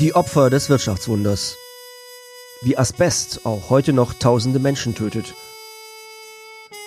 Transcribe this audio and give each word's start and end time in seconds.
Die 0.00 0.14
Opfer 0.14 0.48
des 0.48 0.70
Wirtschaftswunders. 0.70 1.58
Wie 2.62 2.78
Asbest 2.78 3.44
auch 3.44 3.68
heute 3.68 3.92
noch 3.92 4.14
tausende 4.14 4.58
Menschen 4.58 4.94
tötet. 4.94 5.34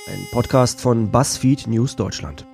Ein 0.08 0.26
Podcast 0.32 0.82
von 0.82 1.12
BuzzFeed 1.12 1.68
News 1.68 1.96
Deutschland. 1.96 2.48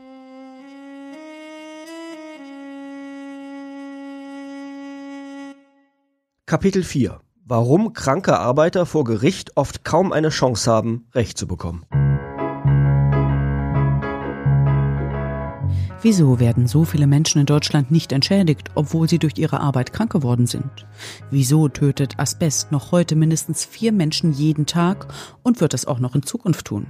Kapitel 6.46 6.84
4 6.84 7.22
Warum 7.46 7.94
kranke 7.94 8.38
Arbeiter 8.38 8.86
vor 8.86 9.06
Gericht 9.06 9.56
oft 9.56 9.86
kaum 9.86 10.12
eine 10.12 10.28
Chance 10.28 10.70
haben, 10.70 11.08
Recht 11.16 11.38
zu 11.38 11.48
bekommen. 11.48 11.86
Wieso 16.02 16.40
werden 16.40 16.66
so 16.66 16.86
viele 16.86 17.08
Menschen 17.08 17.42
in 17.42 17.46
Deutschland 17.46 17.92
nicht 17.92 18.14
entschädigt, 18.14 18.72
obwohl 18.74 19.10
sie 19.10 19.20
durch 19.20 19.38
ihre 19.38 19.60
Arbeit 19.60 19.92
krank 19.92 20.14
geworden 20.14 20.48
sind? 20.48 20.88
Wieso 21.30 21.68
tötet 21.68 22.18
Asbest 22.18 22.72
noch 22.72 22.94
heute 22.94 23.18
mindestens 23.18 23.66
vier 23.66 23.92
Menschen 23.92 24.32
jeden 24.32 24.66
Tag 24.66 25.14
und 25.44 25.60
wird 25.60 25.74
es 25.74 25.86
auch 25.86 26.00
noch 26.00 26.16
in 26.16 26.24
Zukunft 26.24 26.68
tun? 26.68 26.88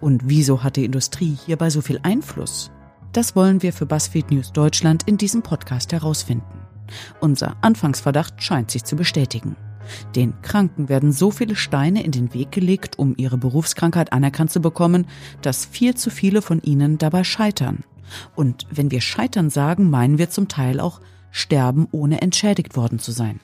Und 0.00 0.22
wieso 0.24 0.62
hat 0.62 0.76
die 0.76 0.86
Industrie 0.86 1.36
hierbei 1.44 1.68
so 1.68 1.82
viel 1.82 2.00
Einfluss? 2.02 2.70
Das 3.12 3.36
wollen 3.36 3.62
wir 3.62 3.74
für 3.74 3.84
BuzzFeed 3.84 4.30
News 4.30 4.50
Deutschland 4.52 5.02
in 5.06 5.18
diesem 5.18 5.42
Podcast 5.42 5.92
herausfinden. 5.92 6.62
Unser 7.20 7.56
Anfangsverdacht 7.60 8.42
scheint 8.42 8.70
sich 8.70 8.84
zu 8.84 8.96
bestätigen. 8.96 9.56
Den 10.16 10.32
Kranken 10.40 10.88
werden 10.88 11.12
so 11.12 11.30
viele 11.30 11.54
Steine 11.54 12.02
in 12.02 12.12
den 12.12 12.32
Weg 12.32 12.50
gelegt, 12.52 12.98
um 12.98 13.12
ihre 13.18 13.36
Berufskrankheit 13.36 14.14
anerkannt 14.14 14.50
zu 14.50 14.60
bekommen, 14.60 15.06
dass 15.42 15.66
viel 15.66 15.94
zu 15.94 16.08
viele 16.08 16.40
von 16.40 16.62
ihnen 16.62 16.96
dabei 16.96 17.24
scheitern. 17.24 17.84
Und 18.34 18.66
wenn 18.70 18.90
wir 18.90 19.00
scheitern 19.00 19.50
sagen, 19.50 19.90
meinen 19.90 20.18
wir 20.18 20.30
zum 20.30 20.48
Teil 20.48 20.80
auch 20.80 21.00
sterben, 21.30 21.88
ohne 21.92 22.22
entschädigt 22.22 22.76
worden 22.76 22.98
zu 22.98 23.12
sein. 23.12 23.40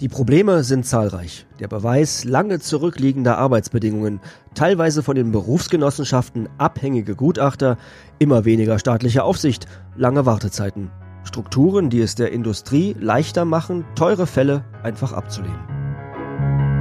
Die 0.00 0.08
Probleme 0.08 0.62
sind 0.62 0.84
zahlreich. 0.84 1.46
Der 1.58 1.68
Beweis 1.68 2.24
lange 2.24 2.60
zurückliegender 2.60 3.38
Arbeitsbedingungen, 3.38 4.20
teilweise 4.54 5.02
von 5.02 5.16
den 5.16 5.32
Berufsgenossenschaften 5.32 6.50
abhängige 6.58 7.16
Gutachter, 7.16 7.78
immer 8.18 8.44
weniger 8.44 8.78
staatliche 8.78 9.24
Aufsicht, 9.24 9.66
lange 9.96 10.26
Wartezeiten. 10.26 10.90
Strukturen, 11.24 11.88
die 11.88 12.00
es 12.00 12.14
der 12.14 12.30
Industrie 12.30 12.94
leichter 13.00 13.46
machen, 13.46 13.86
teure 13.94 14.26
Fälle 14.26 14.64
einfach 14.82 15.14
abzulehnen. 15.14 16.75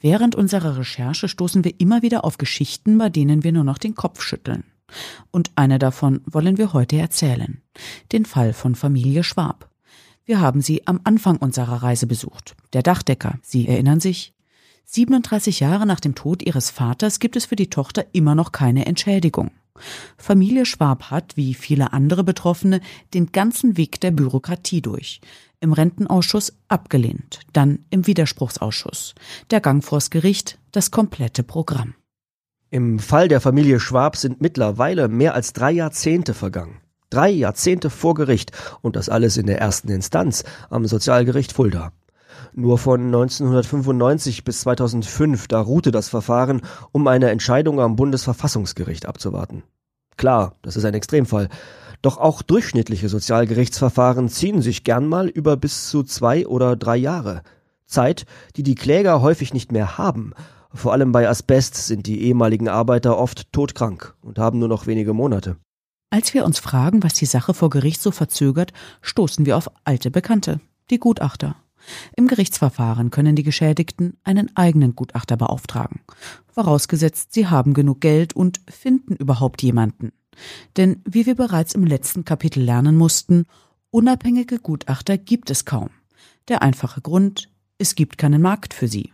Während 0.00 0.34
unserer 0.34 0.78
Recherche 0.78 1.28
stoßen 1.28 1.64
wir 1.64 1.78
immer 1.78 2.02
wieder 2.02 2.24
auf 2.24 2.38
Geschichten, 2.38 2.98
bei 2.98 3.10
denen 3.10 3.44
wir 3.44 3.52
nur 3.52 3.64
noch 3.64 3.78
den 3.78 3.94
Kopf 3.94 4.22
schütteln. 4.22 4.64
Und 5.30 5.50
eine 5.56 5.78
davon 5.78 6.20
wollen 6.26 6.58
wir 6.58 6.72
heute 6.72 6.96
erzählen. 6.96 7.62
Den 8.12 8.24
Fall 8.24 8.52
von 8.52 8.74
Familie 8.74 9.22
Schwab. 9.22 9.70
Wir 10.24 10.40
haben 10.40 10.62
sie 10.62 10.86
am 10.86 11.00
Anfang 11.04 11.36
unserer 11.36 11.82
Reise 11.82 12.06
besucht. 12.06 12.56
Der 12.72 12.82
Dachdecker, 12.82 13.38
Sie 13.42 13.68
erinnern 13.68 14.00
sich? 14.00 14.34
37 14.86 15.60
Jahre 15.60 15.86
nach 15.86 16.00
dem 16.00 16.14
Tod 16.14 16.42
ihres 16.42 16.70
Vaters 16.70 17.20
gibt 17.20 17.36
es 17.36 17.46
für 17.46 17.56
die 17.56 17.70
Tochter 17.70 18.06
immer 18.12 18.34
noch 18.34 18.52
keine 18.52 18.86
Entschädigung. 18.86 19.52
Familie 20.16 20.66
Schwab 20.66 21.10
hat, 21.10 21.36
wie 21.36 21.54
viele 21.54 21.92
andere 21.92 22.24
Betroffene, 22.24 22.80
den 23.14 23.32
ganzen 23.32 23.76
Weg 23.76 24.00
der 24.00 24.10
Bürokratie 24.10 24.82
durch 24.82 25.20
im 25.60 25.72
Rentenausschuss 25.72 26.54
abgelehnt, 26.68 27.40
dann 27.52 27.80
im 27.90 28.06
Widerspruchsausschuss, 28.06 29.14
der 29.50 29.60
Gang 29.60 29.84
vors 29.84 30.10
Gericht, 30.10 30.58
das 30.72 30.90
komplette 30.90 31.42
Programm. 31.42 31.94
Im 32.70 32.98
Fall 32.98 33.28
der 33.28 33.40
Familie 33.40 33.80
Schwab 33.80 34.16
sind 34.16 34.40
mittlerweile 34.40 35.08
mehr 35.08 35.34
als 35.34 35.52
drei 35.52 35.72
Jahrzehnte 35.72 36.34
vergangen. 36.34 36.80
Drei 37.10 37.28
Jahrzehnte 37.28 37.90
vor 37.90 38.14
Gericht 38.14 38.52
und 38.82 38.94
das 38.94 39.08
alles 39.08 39.36
in 39.36 39.46
der 39.46 39.58
ersten 39.58 39.90
Instanz 39.90 40.44
am 40.70 40.86
Sozialgericht 40.86 41.52
Fulda. 41.52 41.92
Nur 42.54 42.78
von 42.78 43.06
1995 43.06 44.44
bis 44.44 44.60
2005, 44.62 45.48
da 45.48 45.60
ruhte 45.60 45.90
das 45.90 46.08
Verfahren, 46.08 46.62
um 46.92 47.06
eine 47.06 47.30
Entscheidung 47.30 47.80
am 47.80 47.96
Bundesverfassungsgericht 47.96 49.06
abzuwarten. 49.06 49.62
Klar, 50.16 50.56
das 50.62 50.76
ist 50.76 50.84
ein 50.84 50.94
Extremfall. 50.94 51.48
Doch 52.02 52.18
auch 52.18 52.42
durchschnittliche 52.42 53.08
Sozialgerichtsverfahren 53.08 54.28
ziehen 54.28 54.62
sich 54.62 54.84
gern 54.84 55.06
mal 55.06 55.28
über 55.28 55.56
bis 55.56 55.88
zu 55.88 56.02
zwei 56.02 56.46
oder 56.46 56.76
drei 56.76 56.96
Jahre. 56.96 57.42
Zeit, 57.86 58.24
die 58.56 58.62
die 58.62 58.74
Kläger 58.74 59.20
häufig 59.20 59.52
nicht 59.52 59.72
mehr 59.72 59.98
haben. 59.98 60.32
Vor 60.72 60.92
allem 60.92 61.12
bei 61.12 61.28
Asbest 61.28 61.74
sind 61.74 62.06
die 62.06 62.22
ehemaligen 62.22 62.68
Arbeiter 62.68 63.18
oft 63.18 63.52
todkrank 63.52 64.14
und 64.22 64.38
haben 64.38 64.58
nur 64.58 64.68
noch 64.68 64.86
wenige 64.86 65.12
Monate. 65.12 65.56
Als 66.10 66.32
wir 66.34 66.44
uns 66.44 66.58
fragen, 66.58 67.02
was 67.02 67.14
die 67.14 67.26
Sache 67.26 67.54
vor 67.54 67.70
Gericht 67.70 68.00
so 68.02 68.10
verzögert, 68.10 68.72
stoßen 69.00 69.46
wir 69.46 69.56
auf 69.56 69.70
alte 69.84 70.10
Bekannte, 70.10 70.60
die 70.90 70.98
Gutachter. 70.98 71.56
Im 72.16 72.26
Gerichtsverfahren 72.26 73.10
können 73.10 73.36
die 73.36 73.42
Geschädigten 73.42 74.16
einen 74.24 74.54
eigenen 74.56 74.94
Gutachter 74.94 75.36
beauftragen, 75.36 76.00
vorausgesetzt 76.52 77.32
sie 77.32 77.46
haben 77.46 77.74
genug 77.74 78.00
Geld 78.00 78.34
und 78.34 78.60
finden 78.68 79.16
überhaupt 79.16 79.62
jemanden. 79.62 80.12
Denn 80.76 81.02
wie 81.04 81.26
wir 81.26 81.34
bereits 81.34 81.74
im 81.74 81.84
letzten 81.84 82.24
Kapitel 82.24 82.62
lernen 82.62 82.96
mussten, 82.96 83.46
unabhängige 83.90 84.58
Gutachter 84.58 85.18
gibt 85.18 85.50
es 85.50 85.64
kaum. 85.64 85.90
Der 86.48 86.62
einfache 86.62 87.00
Grund, 87.00 87.50
es 87.78 87.94
gibt 87.94 88.18
keinen 88.18 88.42
Markt 88.42 88.74
für 88.74 88.88
sie. 88.88 89.12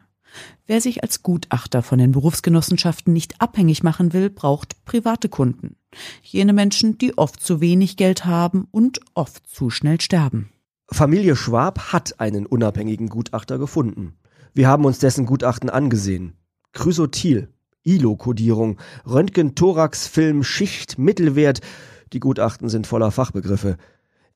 Wer 0.67 0.81
sich 0.81 1.03
als 1.03 1.23
Gutachter 1.23 1.83
von 1.83 1.99
den 1.99 2.13
Berufsgenossenschaften 2.13 3.13
nicht 3.13 3.41
abhängig 3.41 3.83
machen 3.83 4.13
will, 4.13 4.31
braucht 4.31 4.85
private 4.85 5.29
Kunden. 5.29 5.77
Jene 6.23 6.53
Menschen, 6.53 6.99
die 6.99 7.17
oft 7.17 7.41
zu 7.41 7.61
wenig 7.61 7.97
Geld 7.97 8.25
haben 8.25 8.69
und 8.71 9.01
oft 9.15 9.47
zu 9.47 9.71
schnell 9.71 10.01
sterben. 10.01 10.51
Familie 10.91 11.35
Schwab 11.35 11.93
hat 11.93 12.21
einen 12.21 12.47
unabhängigen 12.47 13.09
Gutachter 13.09 13.59
gefunden. 13.59 14.15
Wir 14.55 14.69
haben 14.69 14.85
uns 14.85 15.01
dessen 15.01 15.27
Gutachten 15.27 15.69
angesehen. 15.69 16.35
Chrysotil, 16.73 17.49
ILO-Kodierung, 17.83 18.79
Röntgen, 19.05 19.57
Thorax, 19.57 20.07
Film, 20.07 20.45
Schicht, 20.45 20.97
Mittelwert. 20.97 21.61
Die 22.13 22.21
Gutachten 22.21 22.69
sind 22.69 22.87
voller 22.87 23.11
Fachbegriffe. 23.11 23.77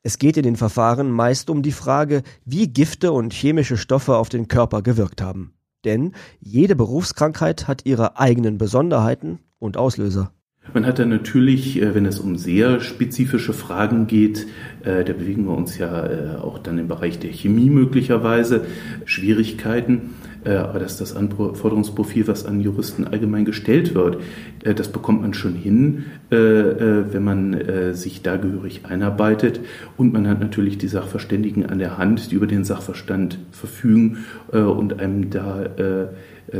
Es 0.02 0.18
geht 0.18 0.36
in 0.36 0.42
den 0.42 0.56
Verfahren 0.56 1.10
meist 1.10 1.50
um 1.50 1.62
die 1.62 1.72
Frage, 1.72 2.22
wie 2.44 2.66
Gifte 2.68 3.12
und 3.12 3.32
chemische 3.32 3.76
Stoffe 3.76 4.16
auf 4.16 4.28
den 4.28 4.48
Körper 4.48 4.82
gewirkt 4.82 5.22
haben. 5.22 5.54
Denn 5.84 6.14
jede 6.40 6.74
Berufskrankheit 6.74 7.68
hat 7.68 7.86
ihre 7.86 8.18
eigenen 8.18 8.58
Besonderheiten 8.58 9.38
und 9.58 9.76
Auslöser. 9.76 10.32
Man 10.72 10.86
hat 10.86 11.00
dann 11.00 11.08
natürlich, 11.08 11.80
äh, 11.82 11.94
wenn 11.94 12.06
es 12.06 12.20
um 12.20 12.36
sehr 12.36 12.80
spezifische 12.80 13.52
Fragen 13.52 14.06
geht, 14.06 14.46
äh, 14.84 15.04
da 15.04 15.12
bewegen 15.12 15.46
wir 15.46 15.56
uns 15.56 15.78
ja 15.78 16.06
äh, 16.06 16.36
auch 16.40 16.58
dann 16.58 16.78
im 16.78 16.86
Bereich 16.86 17.18
der 17.18 17.32
Chemie 17.32 17.70
möglicherweise, 17.70 18.62
Schwierigkeiten. 19.04 20.14
Aber 20.42 20.78
dass 20.78 20.96
das 20.96 21.14
Anforderungsprofil, 21.14 22.26
was 22.26 22.46
an 22.46 22.62
Juristen 22.62 23.06
allgemein 23.06 23.44
gestellt 23.44 23.94
wird, 23.94 24.22
das 24.64 24.90
bekommt 24.90 25.20
man 25.20 25.34
schon 25.34 25.54
hin, 25.54 26.06
wenn 26.30 27.22
man 27.22 27.60
sich 27.92 28.22
da 28.22 28.38
gehörig 28.38 28.86
einarbeitet. 28.86 29.60
Und 29.98 30.14
man 30.14 30.26
hat 30.26 30.40
natürlich 30.40 30.78
die 30.78 30.88
Sachverständigen 30.88 31.66
an 31.66 31.78
der 31.78 31.98
Hand, 31.98 32.30
die 32.30 32.36
über 32.36 32.46
den 32.46 32.64
Sachverstand 32.64 33.38
verfügen 33.52 34.24
und 34.50 34.98
einem 34.98 35.28
da 35.28 35.66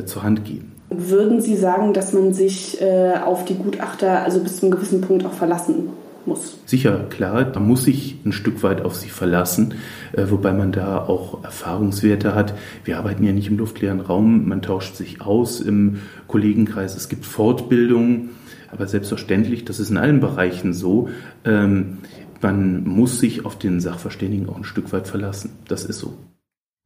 zur 0.05 0.25
Hand 0.25 0.45
gehen. 0.45 0.70
Würden 0.91 1.41
Sie 1.41 1.57
sagen, 1.57 1.93
dass 1.93 2.13
man 2.13 2.35
sich 2.35 2.81
äh, 2.81 3.15
auf 3.25 3.45
die 3.45 3.55
Gutachter 3.55 4.25
also 4.25 4.41
bis 4.41 4.57
zu 4.57 4.67
einem 4.67 4.75
gewissen 4.75 5.01
Punkt 5.01 5.25
auch 5.25 5.33
verlassen 5.33 5.91
muss? 6.27 6.59
Sicher, 6.67 7.07
klar, 7.09 7.53
man 7.55 7.67
muss 7.67 7.85
sich 7.85 8.17
ein 8.25 8.33
Stück 8.33 8.65
weit 8.65 8.83
auf 8.83 8.97
sie 8.97 9.09
verlassen, 9.09 9.75
äh, 10.13 10.25
wobei 10.29 10.53
man 10.53 10.73
da 10.73 10.99
auch 10.99 11.45
Erfahrungswerte 11.45 12.35
hat. 12.35 12.55
Wir 12.85 12.99
arbeiten 12.99 13.23
ja 13.23 13.33
nicht 13.33 13.49
im 13.49 13.59
luftleeren 13.59 14.01
Raum, 14.01 14.49
man 14.49 14.63
tauscht 14.63 14.97
sich 14.97 15.21
aus 15.21 15.61
im 15.61 16.01
Kollegenkreis, 16.27 16.97
es 16.97 17.09
gibt 17.09 17.25
Fortbildungen, 17.25 18.31
aber 18.73 18.89
selbstverständlich, 18.89 19.65
das 19.65 19.79
ist 19.79 19.91
in 19.91 19.97
allen 19.97 20.19
Bereichen 20.19 20.73
so, 20.73 21.09
ähm, 21.45 21.99
man 22.43 22.85
muss 22.85 23.21
sich 23.21 23.45
auf 23.45 23.59
den 23.59 23.81
Sachverständigen 23.81 24.49
auch 24.49 24.57
ein 24.57 24.65
Stück 24.65 24.93
weit 24.93 25.07
verlassen. 25.07 25.53
Das 25.69 25.85
ist 25.85 25.99
so. 25.99 26.15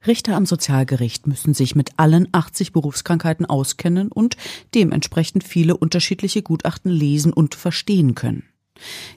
Richter 0.06 0.36
am 0.36 0.46
Sozialgericht 0.46 1.26
müssen 1.26 1.54
sich 1.54 1.74
mit 1.74 1.92
allen 1.98 2.28
80 2.32 2.72
Berufskrankheiten 2.72 3.46
auskennen 3.46 4.12
und 4.12 4.36
dementsprechend 4.74 5.44
viele 5.44 5.76
unterschiedliche 5.76 6.42
Gutachten 6.42 6.90
lesen 6.90 7.32
und 7.32 7.54
verstehen 7.54 8.14
können. 8.14 8.44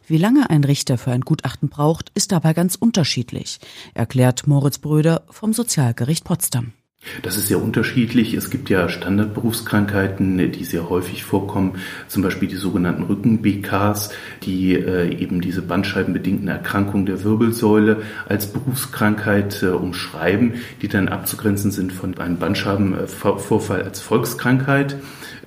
Wie 0.05 0.17
lange 0.17 0.49
ein 0.49 0.63
Richter 0.63 0.97
für 0.97 1.11
ein 1.11 1.21
Gutachten 1.21 1.69
braucht, 1.69 2.11
ist 2.13 2.31
dabei 2.31 2.53
ganz 2.53 2.75
unterschiedlich, 2.75 3.59
erklärt 3.93 4.47
Moritz 4.47 4.77
Bröder 4.77 5.23
vom 5.29 5.51
Sozialgericht 5.51 6.23
Potsdam. 6.23 6.73
Das 7.21 7.37
ist 7.37 7.47
sehr 7.47 7.61
unterschiedlich. 7.61 8.33
Es 8.33 8.49
gibt 8.49 8.69
ja 8.69 8.89
Standardberufskrankheiten, 8.89 10.51
die 10.51 10.63
sehr 10.63 10.89
häufig 10.89 11.23
vorkommen, 11.23 11.75
zum 12.07 12.23
Beispiel 12.23 12.47
die 12.47 12.55
sogenannten 12.55 13.03
Rücken-BKs, 13.03 14.11
die 14.43 14.73
äh, 14.73 15.15
eben 15.15 15.41
diese 15.41 15.61
bandscheibenbedingten 15.61 16.47
Erkrankungen 16.47 17.05
der 17.05 17.23
Wirbelsäule 17.23 18.03
als 18.27 18.47
Berufskrankheit 18.47 19.63
äh, 19.63 19.67
umschreiben, 19.67 20.55
die 20.81 20.87
dann 20.87 21.07
abzugrenzen 21.07 21.71
sind 21.71 21.93
von 21.93 22.17
einem 22.17 22.37
Bandscheibenvorfall 22.37 23.83
als 23.83 23.99
Volkskrankheit. 23.99 24.97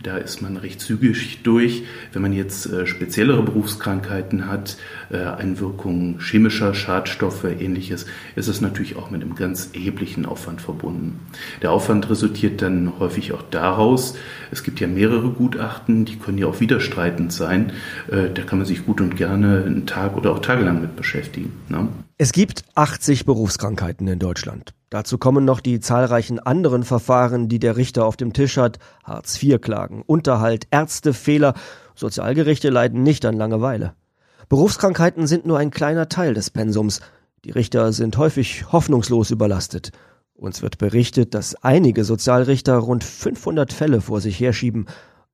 Da 0.02 0.17
ist 0.17 0.41
man 0.41 0.56
recht 0.56 0.81
zügig 0.81 1.43
durch. 1.43 1.82
Wenn 2.12 2.23
man 2.23 2.32
jetzt 2.32 2.64
äh, 2.67 2.87
speziellere 2.87 3.43
Berufskrankheiten 3.43 4.47
hat, 4.47 4.79
äh, 5.11 5.19
Einwirkungen 5.19 6.20
chemischer 6.20 6.73
Schadstoffe, 6.73 7.44
ähnliches, 7.44 8.06
ist 8.35 8.49
es 8.49 8.62
natürlich 8.62 8.97
auch 8.97 9.11
mit 9.11 9.23
einem 9.23 9.35
ganz 9.35 9.70
erheblichen 9.75 10.25
Aufwand 10.25 10.62
verbunden. 10.62 11.20
Der 11.61 11.73
Aufwand 11.73 12.08
resultiert 12.08 12.62
dann 12.62 12.99
häufig 12.99 13.32
auch 13.32 13.43
daraus, 13.50 14.17
es 14.50 14.62
gibt 14.62 14.81
ja 14.81 14.87
mehrere 14.87 15.31
Gutachten, 15.31 16.06
die 16.06 16.17
können 16.17 16.38
ja 16.38 16.47
auch 16.47 16.61
widerstreitend 16.61 17.31
sein. 17.31 17.73
Äh, 18.11 18.31
da 18.32 18.43
kann 18.43 18.58
man 18.58 18.67
sich 18.67 18.87
gut 18.87 19.02
und 19.02 19.17
gerne 19.17 19.64
einen 19.67 19.85
Tag 19.85 20.17
oder 20.17 20.32
auch 20.32 20.41
tagelang 20.41 20.81
mit 20.81 20.97
beschäftigen. 20.97 21.52
Ne? 21.69 21.88
Es 22.23 22.33
gibt 22.33 22.65
80 22.75 23.25
Berufskrankheiten 23.25 24.07
in 24.07 24.19
Deutschland. 24.19 24.75
Dazu 24.91 25.17
kommen 25.17 25.47
noch 25.47 25.61
die 25.61 25.81
zahlreichen 25.81 26.39
anderen 26.39 26.83
Verfahren, 26.83 27.49
die 27.49 27.59
der 27.59 27.79
Richter 27.79 28.05
auf 28.05 28.19
dem 28.19 28.35
Tisch 28.35 28.59
hat. 28.59 28.79
Hartz-IV-Klagen, 29.05 30.03
Unterhalt, 30.03 30.67
Ärztefehler. 30.71 31.55
Sozialgerichte 31.95 32.69
leiden 32.69 33.03
nicht 33.03 33.25
an 33.25 33.39
Langeweile. 33.39 33.95
Berufskrankheiten 34.51 35.27
sind 35.27 35.47
nur 35.47 35.57
ein 35.57 35.71
kleiner 35.71 36.11
Teil 36.11 36.35
des 36.35 36.51
Pensums. 36.51 37.01
Die 37.47 37.53
Richter 37.53 37.91
sind 37.95 38.19
häufig 38.19 38.71
hoffnungslos 38.71 39.31
überlastet. 39.31 39.91
Uns 40.35 40.61
wird 40.61 40.77
berichtet, 40.77 41.33
dass 41.33 41.55
einige 41.65 42.05
Sozialrichter 42.05 42.77
rund 42.77 43.03
500 43.03 43.73
Fälle 43.73 44.03
vor 44.03 44.21
sich 44.21 44.39
herschieben. 44.39 44.89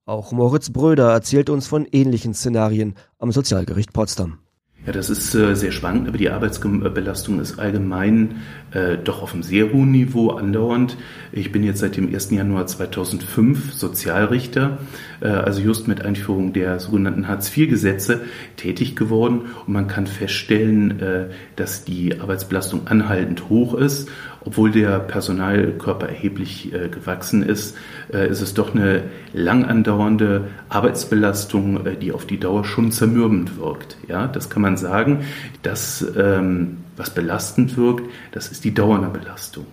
Auch 0.05 0.31
Moritz 0.31 0.71
Bröder 0.71 1.11
erzählt 1.11 1.51
uns 1.51 1.67
von 1.67 1.85
ähnlichen 1.91 2.33
Szenarien 2.33 2.95
am 3.19 3.33
Sozialgericht 3.33 3.93
Potsdam. 3.93 4.39
Ja, 4.87 4.93
das 4.93 5.11
ist 5.11 5.35
äh, 5.35 5.57
sehr 5.57 5.73
spannend, 5.73 6.07
aber 6.07 6.17
die 6.17 6.31
Arbeitsbelastung 6.31 7.41
ist 7.41 7.59
allgemein 7.59 8.37
äh, 8.71 8.97
doch 8.97 9.21
auf 9.21 9.35
einem 9.35 9.43
sehr 9.43 9.73
hohen 9.73 9.91
Niveau 9.91 10.31
andauernd. 10.31 10.97
Ich 11.33 11.51
bin 11.51 11.65
jetzt 11.65 11.81
seit 11.81 11.97
dem 11.97 12.15
1. 12.15 12.31
Januar 12.31 12.69
2005 12.69 13.73
Sozialrichter, 13.73 14.79
äh, 15.21 15.27
also 15.27 15.61
just 15.61 15.89
mit 15.89 16.05
Einführung 16.05 16.53
der 16.53 16.79
sogenannten 16.79 17.27
Hartz-IV-Gesetze 17.27 18.21
tätig 18.57 18.95
geworden 18.95 19.47
und 19.67 19.73
man 19.73 19.89
kann 19.89 20.07
feststellen, 20.07 21.27
dass 21.57 21.85
die 21.85 22.21
Arbeitsbelastung 22.21 22.87
anhaltend 22.87 23.49
hoch 23.49 23.75
ist 23.75 24.09
obwohl 24.47 24.71
der 24.71 25.01
Personalkörper 25.01 26.09
erheblich 26.09 26.73
äh, 26.73 26.89
gewachsen 26.89 27.43
ist, 27.43 27.77
äh, 28.13 28.29
ist 28.31 28.41
es 28.41 28.55
doch 28.55 28.75
eine 28.75 29.03
lang 29.33 29.65
andauernde 29.65 30.49
Arbeitsbelastung, 30.69 31.85
äh, 31.85 31.97
die 31.97 32.13
auf 32.13 32.27
die 32.27 32.39
Dauer 32.39 32.65
schon 32.65 32.93
zermürbend 32.93 33.59
wirkt. 33.59 33.97
Ja, 34.09 34.29
das 34.29 34.49
kann 34.49 34.63
man 34.63 34.77
sagen. 34.77 35.25
Das, 35.63 36.07
ähm, 36.17 36.79
was 36.97 37.11
belastend 37.11 37.77
wirkt, 37.77 38.09
das 38.33 38.49
ist 38.49 38.65
die 38.65 38.73
dauernde 38.73 39.09
Belastung. 39.09 39.67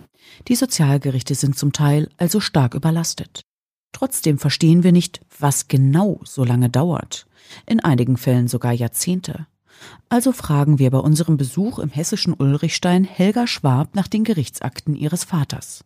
Die 0.48 0.56
Sozialgerichte 0.56 1.34
sind 1.34 1.56
zum 1.56 1.72
Teil 1.72 2.08
also 2.18 2.40
stark 2.40 2.74
überlastet. 2.74 3.42
Trotzdem 3.92 4.38
verstehen 4.38 4.82
wir 4.82 4.90
nicht, 4.90 5.20
was 5.38 5.68
genau 5.68 6.20
so 6.24 6.44
lange 6.44 6.68
dauert. 6.68 7.26
In 7.64 7.78
einigen 7.78 8.16
Fällen 8.16 8.48
sogar 8.48 8.72
Jahrzehnte. 8.72 9.46
Also 10.08 10.32
fragen 10.32 10.78
wir 10.78 10.90
bei 10.90 10.98
unserem 10.98 11.36
Besuch 11.36 11.78
im 11.78 11.90
hessischen 11.90 12.34
Ulrichstein 12.34 13.04
Helga 13.04 13.46
Schwab 13.46 13.94
nach 13.94 14.08
den 14.08 14.24
Gerichtsakten 14.24 14.94
ihres 14.94 15.24
Vaters. 15.24 15.84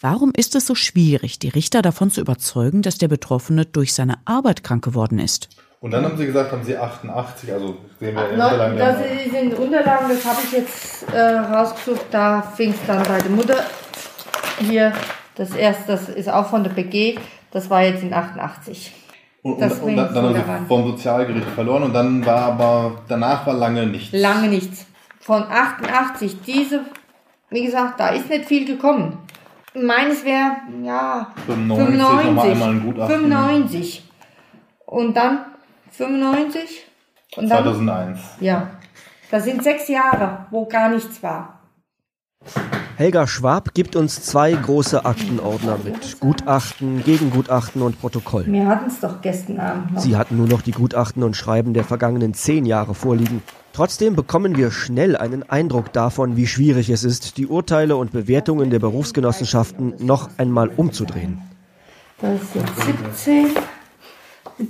Warum 0.00 0.32
ist 0.36 0.54
es 0.54 0.66
so 0.66 0.74
schwierig, 0.74 1.38
die 1.40 1.48
Richter 1.48 1.82
davon 1.82 2.10
zu 2.10 2.20
überzeugen, 2.20 2.82
dass 2.82 2.98
der 2.98 3.08
Betroffene 3.08 3.66
durch 3.66 3.94
seine 3.94 4.14
Arbeit 4.26 4.62
krank 4.62 4.84
geworden 4.84 5.18
ist? 5.18 5.48
Und 5.80 5.92
dann 5.92 6.04
haben 6.04 6.16
Sie 6.16 6.26
gesagt, 6.26 6.52
haben 6.52 6.64
Sie 6.64 6.76
88, 6.76 7.52
also 7.52 7.76
sehen 8.00 8.14
wir 8.14 8.26
in 8.26 8.32
Unterlagen. 8.34 8.78
Das 8.78 8.98
sind 9.30 9.54
Unterlagen, 9.54 10.08
das 10.08 10.24
habe 10.24 10.38
ich 10.44 10.52
jetzt 10.52 11.12
äh, 11.12 11.20
rausgesucht, 11.20 12.06
da 12.10 12.42
fing 12.42 12.70
es 12.70 12.86
dann 12.86 13.02
bei 13.04 13.18
der 13.20 13.30
Mutter 13.30 13.64
hier, 14.60 14.92
das 15.36 15.50
erste, 15.52 15.92
das 15.92 16.08
ist 16.08 16.28
auch 16.28 16.48
von 16.48 16.64
der 16.64 16.70
BG, 16.70 17.18
das 17.52 17.70
war 17.70 17.82
jetzt 17.82 18.02
in 18.02 18.12
88. 18.12 18.92
Und, 19.42 19.62
und, 19.62 19.82
und 19.82 19.96
dann, 19.96 20.34
sie 20.34 20.66
vom 20.66 20.84
Sozialgericht 20.90 21.46
verloren 21.50 21.84
und 21.84 21.94
dann 21.94 22.24
war 22.26 22.42
aber, 22.42 23.02
danach 23.08 23.46
war 23.46 23.54
lange 23.54 23.86
nichts. 23.86 24.12
Lange 24.12 24.48
nichts. 24.48 24.86
Von 25.20 25.44
88, 25.44 26.40
diese, 26.42 26.84
wie 27.50 27.64
gesagt, 27.64 28.00
da 28.00 28.08
ist 28.08 28.28
nicht 28.28 28.46
viel 28.46 28.66
gekommen. 28.66 29.18
Meines 29.74 30.24
wäre, 30.24 30.56
ja, 30.82 31.32
95, 31.46 31.96
95, 32.42 33.06
95. 33.06 34.10
Und 34.86 35.16
dann 35.16 35.44
95. 35.92 36.86
Und 37.36 37.48
2001. 37.48 38.18
Dann, 38.18 38.44
ja. 38.44 38.70
Das 39.30 39.44
sind 39.44 39.62
sechs 39.62 39.88
Jahre, 39.88 40.46
wo 40.50 40.66
gar 40.66 40.88
nichts 40.88 41.22
war. 41.22 41.60
Helga 42.98 43.28
Schwab 43.28 43.74
gibt 43.74 43.94
uns 43.94 44.24
zwei 44.24 44.50
große 44.50 45.04
Aktenordner 45.04 45.78
mit 45.84 46.18
Gutachten, 46.18 47.04
Gegengutachten 47.04 47.80
und 47.80 48.00
Protokoll. 48.00 48.46
Wir 48.46 48.66
hatten 48.66 48.90
es 48.90 48.98
doch 48.98 49.22
gestern 49.22 49.60
Abend 49.60 49.94
noch. 49.94 50.00
Sie 50.00 50.16
hatten 50.16 50.36
nur 50.36 50.48
noch 50.48 50.62
die 50.62 50.72
Gutachten 50.72 51.22
und 51.22 51.36
Schreiben 51.36 51.74
der 51.74 51.84
vergangenen 51.84 52.34
zehn 52.34 52.66
Jahre 52.66 52.96
vorliegen. 52.96 53.40
Trotzdem 53.72 54.16
bekommen 54.16 54.56
wir 54.56 54.72
schnell 54.72 55.16
einen 55.16 55.48
Eindruck 55.48 55.92
davon, 55.92 56.36
wie 56.36 56.48
schwierig 56.48 56.90
es 56.90 57.04
ist, 57.04 57.36
die 57.36 57.46
Urteile 57.46 57.94
und 57.94 58.10
Bewertungen 58.10 58.68
der 58.70 58.80
Berufsgenossenschaften 58.80 59.94
noch 60.00 60.30
einmal 60.36 60.68
umzudrehen. 60.76 61.40
Das 62.20 62.42
ist 62.42 62.54
jetzt 62.56 63.20
17 63.20 63.46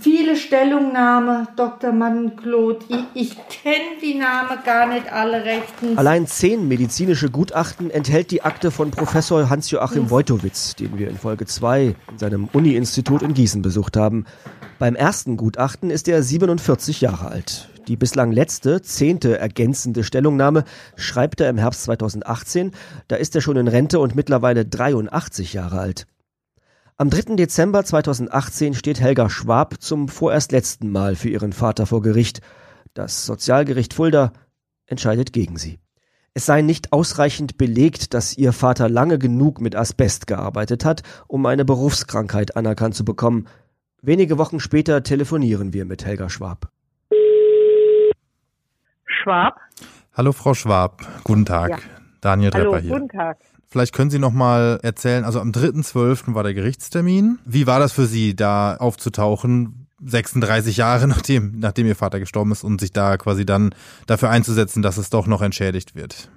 viele 0.01 0.37
Stellungnahmen, 0.37 1.49
Dr. 1.57 1.93
Mann-Claude. 1.93 2.81
Ich, 2.89 3.05
ich 3.15 3.31
kenne 3.49 3.99
die 4.03 4.15
Namen 4.15 4.59
gar 4.65 4.87
nicht 4.87 5.11
alle 5.13 5.45
rechtens. 5.45 5.97
Allein 5.97 6.27
zehn 6.27 6.69
medizinische 6.69 7.31
Gutachten 7.31 7.91
enthält 7.91 8.31
die 8.31 8.43
Akte 8.43 8.71
von 8.71 8.91
Professor 8.91 9.49
Hans-Joachim 9.49 10.11
Wojtowitz, 10.11 10.77
den 10.77 10.99
wir 10.99 11.09
in 11.09 11.17
Folge 11.17 11.47
2 11.47 11.95
in 12.11 12.19
seinem 12.19 12.49
Uni-Institut 12.53 13.23
in 13.23 13.35
Gießen 13.35 13.63
besucht 13.63 13.97
haben. 13.97 14.25
Beim 14.79 14.95
ersten 14.95 15.37
Gutachten 15.37 15.91
ist 15.91 16.09
er 16.09 16.23
47 16.23 17.01
Jahre 17.01 17.29
alt. 17.29 17.69
Die 17.89 17.97
bislang 17.97 18.33
letzte, 18.33 18.83
zehnte 18.83 19.39
ergänzende 19.39 20.05
Stellungnahme 20.05 20.65
schreibt 20.95 21.41
er 21.41 21.49
im 21.49 21.57
Herbst 21.57 21.85
2018. 21.85 22.73
Da 23.09 23.17
ist 23.17 23.35
er 23.35 23.41
schon 23.41 23.57
in 23.57 23.67
Rente 23.67 23.99
und 23.99 24.15
mittlerweile 24.15 24.67
83 24.67 25.55
Jahre 25.55 25.81
alt. 25.81 26.07
Am 27.01 27.11
3. 27.11 27.37
Dezember 27.37 27.85
2018 27.85 28.75
steht 28.75 29.01
Helga 29.01 29.31
Schwab 29.31 29.81
zum 29.81 30.09
vorerst 30.09 30.51
letzten 30.51 30.91
Mal 30.91 31.15
für 31.15 31.29
ihren 31.29 31.53
Vater 31.53 31.87
vor 31.87 32.03
Gericht. 32.03 32.41
Das 32.93 33.25
Sozialgericht 33.25 33.95
Fulda 33.95 34.33
entscheidet 34.85 35.33
gegen 35.33 35.59
sie. 35.59 35.79
Es 36.35 36.47
sei 36.47 36.61
nicht 36.61 36.93
ausreichend 36.93 37.57
belegt, 37.57 38.15
dass 38.15 38.37
ihr 38.37 38.53
Vater 38.53 38.89
lange 38.89 39.21
genug 39.21 39.61
mit 39.61 39.77
Asbest 39.77 40.27
gearbeitet 40.27 40.85
hat, 40.85 41.05
um 41.29 41.47
eine 41.47 41.65
Berufskrankheit 41.65 42.57
anerkannt 42.57 42.97
zu 42.97 43.05
bekommen. 43.05 43.47
Wenige 44.03 44.37
Wochen 44.37 44.59
später 44.59 45.05
telefonieren 45.05 45.73
wir 45.73 45.85
mit 45.85 46.05
Helga 46.05 46.29
Schwab. 46.29 46.73
Schwab? 49.05 49.61
Hallo 50.15 50.33
Frau 50.33 50.53
Schwab, 50.53 51.07
guten 51.23 51.47
Tag. 51.47 51.71
Ja. 51.71 51.79
Daniel 52.21 52.51
Drepper 52.51 52.73
Hallo, 52.73 52.79
hier. 52.79 52.91
Guten 52.91 53.09
Tag. 53.09 53.39
Vielleicht 53.71 53.95
können 53.95 54.09
Sie 54.09 54.19
noch 54.19 54.33
mal 54.33 54.81
erzählen, 54.83 55.25
also 55.25 55.41
am 55.41 55.51
3.12. 55.51 56.35
war 56.35 56.43
der 56.43 56.55
Gerichtstermin. 56.55 57.39
Wie 57.45 57.67
war 57.67 57.79
das 57.79 57.93
für 57.93 58.07
Sie, 58.07 58.35
da 58.35 58.77
aufzutauchen, 58.77 59.89
36 60.01 60.79
Jahre 60.79 61.07
nachdem, 61.09 61.59
nachdem 61.59 61.87
Ihr 61.87 61.97
Vater 61.97 62.19
gestorben 62.19 62.53
ist 62.53 62.65
und 62.65 62.81
sich 62.81 62.93
da 62.93 63.19
quasi 63.19 63.45
dann 63.45 63.75
dafür 64.07 64.31
einzusetzen, 64.31 64.83
dass 64.83 64.97
es 64.97 65.11
doch 65.11 65.27
noch 65.27 65.43
entschädigt 65.43 65.95
wird? 65.95 66.31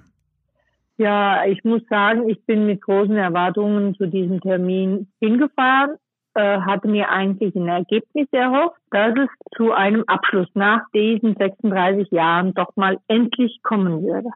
Ja, 0.98 1.46
ich 1.46 1.64
muss 1.64 1.80
sagen, 1.88 2.28
ich 2.28 2.44
bin 2.44 2.66
mit 2.66 2.82
großen 2.82 3.16
Erwartungen 3.16 3.94
zu 3.94 4.06
diesem 4.06 4.40
Termin 4.42 5.10
hingefahren, 5.18 5.96
äh, 6.34 6.60
hatte 6.60 6.86
mir 6.86 7.08
eigentlich 7.08 7.56
ein 7.56 7.66
Ergebnis 7.66 8.28
erhofft, 8.30 8.76
dass 8.90 9.14
es 9.16 9.56
zu 9.56 9.72
einem 9.72 10.04
Abschluss 10.06 10.48
nach 10.52 10.82
diesen 10.94 11.34
36 11.34 12.10
Jahren 12.10 12.52
doch 12.52 12.76
mal 12.76 12.98
endlich 13.08 13.60
kommen 13.62 14.02
würde 14.02 14.28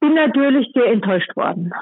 bin 0.00 0.14
natürlich 0.14 0.68
sehr 0.74 0.86
enttäuscht 0.86 1.34
worden. 1.36 1.72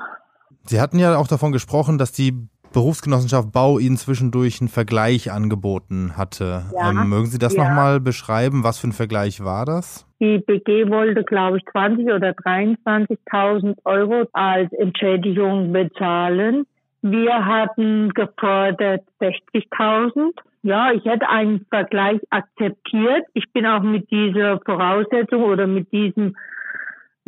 Sie 0.64 0.80
hatten 0.80 0.98
ja 0.98 1.16
auch 1.16 1.28
davon 1.28 1.52
gesprochen, 1.52 1.98
dass 1.98 2.12
die 2.12 2.34
Berufsgenossenschaft 2.72 3.50
Bau 3.52 3.78
Ihnen 3.78 3.96
zwischendurch 3.96 4.60
einen 4.60 4.68
Vergleich 4.68 5.32
angeboten 5.32 6.16
hatte. 6.16 6.64
Ja, 6.74 6.90
ähm, 6.90 7.08
mögen 7.08 7.26
Sie 7.26 7.38
das 7.38 7.54
ja. 7.54 7.64
nochmal 7.64 8.00
beschreiben? 8.00 8.64
Was 8.64 8.78
für 8.78 8.88
ein 8.88 8.92
Vergleich 8.92 9.42
war 9.42 9.64
das? 9.64 10.06
Die 10.20 10.38
BG 10.38 10.90
wollte, 10.90 11.24
glaube 11.24 11.58
ich, 11.58 11.64
20 11.72 12.06
oder 12.06 12.30
23.000 12.30 13.76
Euro 13.84 14.26
als 14.32 14.72
Entschädigung 14.74 15.72
bezahlen. 15.72 16.66
Wir 17.02 17.46
hatten 17.46 18.10
gefordert 18.10 19.02
60.000. 19.20 20.32
Ja, 20.62 20.90
ich 20.92 21.04
hätte 21.04 21.28
einen 21.28 21.64
Vergleich 21.70 22.20
akzeptiert. 22.30 23.24
Ich 23.34 23.44
bin 23.52 23.64
auch 23.64 23.82
mit 23.82 24.10
dieser 24.10 24.58
Voraussetzung 24.66 25.44
oder 25.44 25.66
mit 25.66 25.90
diesem 25.92 26.36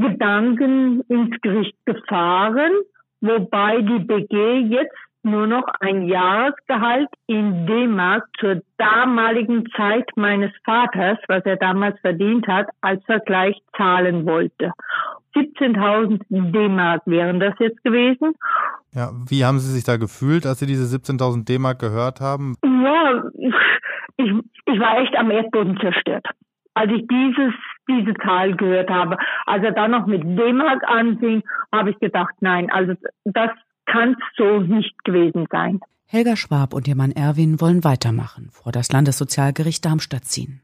Gedanken 0.01 1.03
ins 1.09 1.41
Gericht 1.41 1.77
gefahren, 1.85 2.73
wobei 3.21 3.83
die 3.83 4.01
BG 4.01 4.59
jetzt 4.69 4.97
nur 5.23 5.47
noch 5.47 5.67
ein 5.81 6.09
Jahresgehalt 6.09 7.09
in 7.27 7.67
D-Mark 7.67 8.27
zur 8.39 8.63
damaligen 8.79 9.67
Zeit 9.77 10.09
meines 10.17 10.51
Vaters, 10.65 11.19
was 11.29 11.45
er 11.45 11.57
damals 11.57 11.99
verdient 12.01 12.47
hat, 12.47 12.69
als 12.81 13.05
Vergleich 13.05 13.57
zahlen 13.77 14.25
wollte. 14.27 14.73
17.000 15.35 16.21
D-Mark 16.29 17.03
wären 17.07 17.39
das 17.39 17.55
jetzt 17.59 17.83
gewesen. 17.85 18.35
Ja, 18.93 19.11
wie 19.29 19.45
haben 19.45 19.61
Sie 19.61 19.73
sich 19.73 19.85
da 19.85 19.97
gefühlt, 19.97 20.47
als 20.47 20.59
Sie 20.59 20.67
diese 20.67 20.97
17.000 20.97 21.45
D-Mark 21.45 21.79
gehört 21.79 22.21
haben? 22.21 22.57
Ja, 22.65 23.23
ich, 23.37 23.55
ich 24.67 24.81
war 24.81 24.99
echt 24.99 25.15
am 25.17 25.31
Erdboden 25.31 25.79
zerstört, 25.79 26.27
als 26.75 26.91
ich 26.93 27.07
dieses, 27.09 27.53
diese 27.89 28.15
Zahl 28.15 28.57
gehört 28.57 28.91
habe. 28.91 29.17
Als 29.47 29.65
er 29.65 29.73
dann 29.73 29.91
noch 29.91 30.07
mit 30.07 30.23
D-Mark 30.23 30.83
anfing, 30.87 31.43
habe 31.73 31.91
ich 31.91 31.99
gedacht, 31.99 32.35
nein, 32.41 32.71
also 32.71 32.95
das 33.25 33.51
kann 33.87 34.17
so 34.37 34.61
nicht 34.61 35.05
gewesen 35.05 35.47
sein. 35.51 35.81
Helga 36.07 36.37
Schwab 36.37 36.75
und 36.75 36.89
ihr 36.89 36.97
Mann 36.97 37.13
Erwin 37.13 37.61
wollen 37.61 37.85
weitermachen, 37.85 38.49
vor 38.51 38.73
das 38.73 38.91
Landessozialgericht 38.91 39.85
Darmstadt 39.85 40.25
ziehen. 40.25 40.61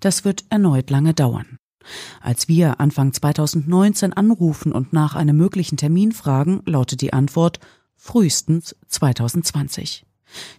Das 0.00 0.24
wird 0.24 0.44
erneut 0.50 0.90
lange 0.90 1.14
dauern. 1.14 1.58
Als 2.20 2.48
wir 2.48 2.80
Anfang 2.80 3.12
2019 3.12 4.12
anrufen 4.12 4.72
und 4.72 4.92
nach 4.92 5.14
einem 5.14 5.36
möglichen 5.36 5.76
Termin 5.76 6.12
fragen, 6.12 6.62
lautet 6.66 7.00
die 7.00 7.12
Antwort 7.12 7.60
frühestens 7.96 8.76
2020. 8.88 10.04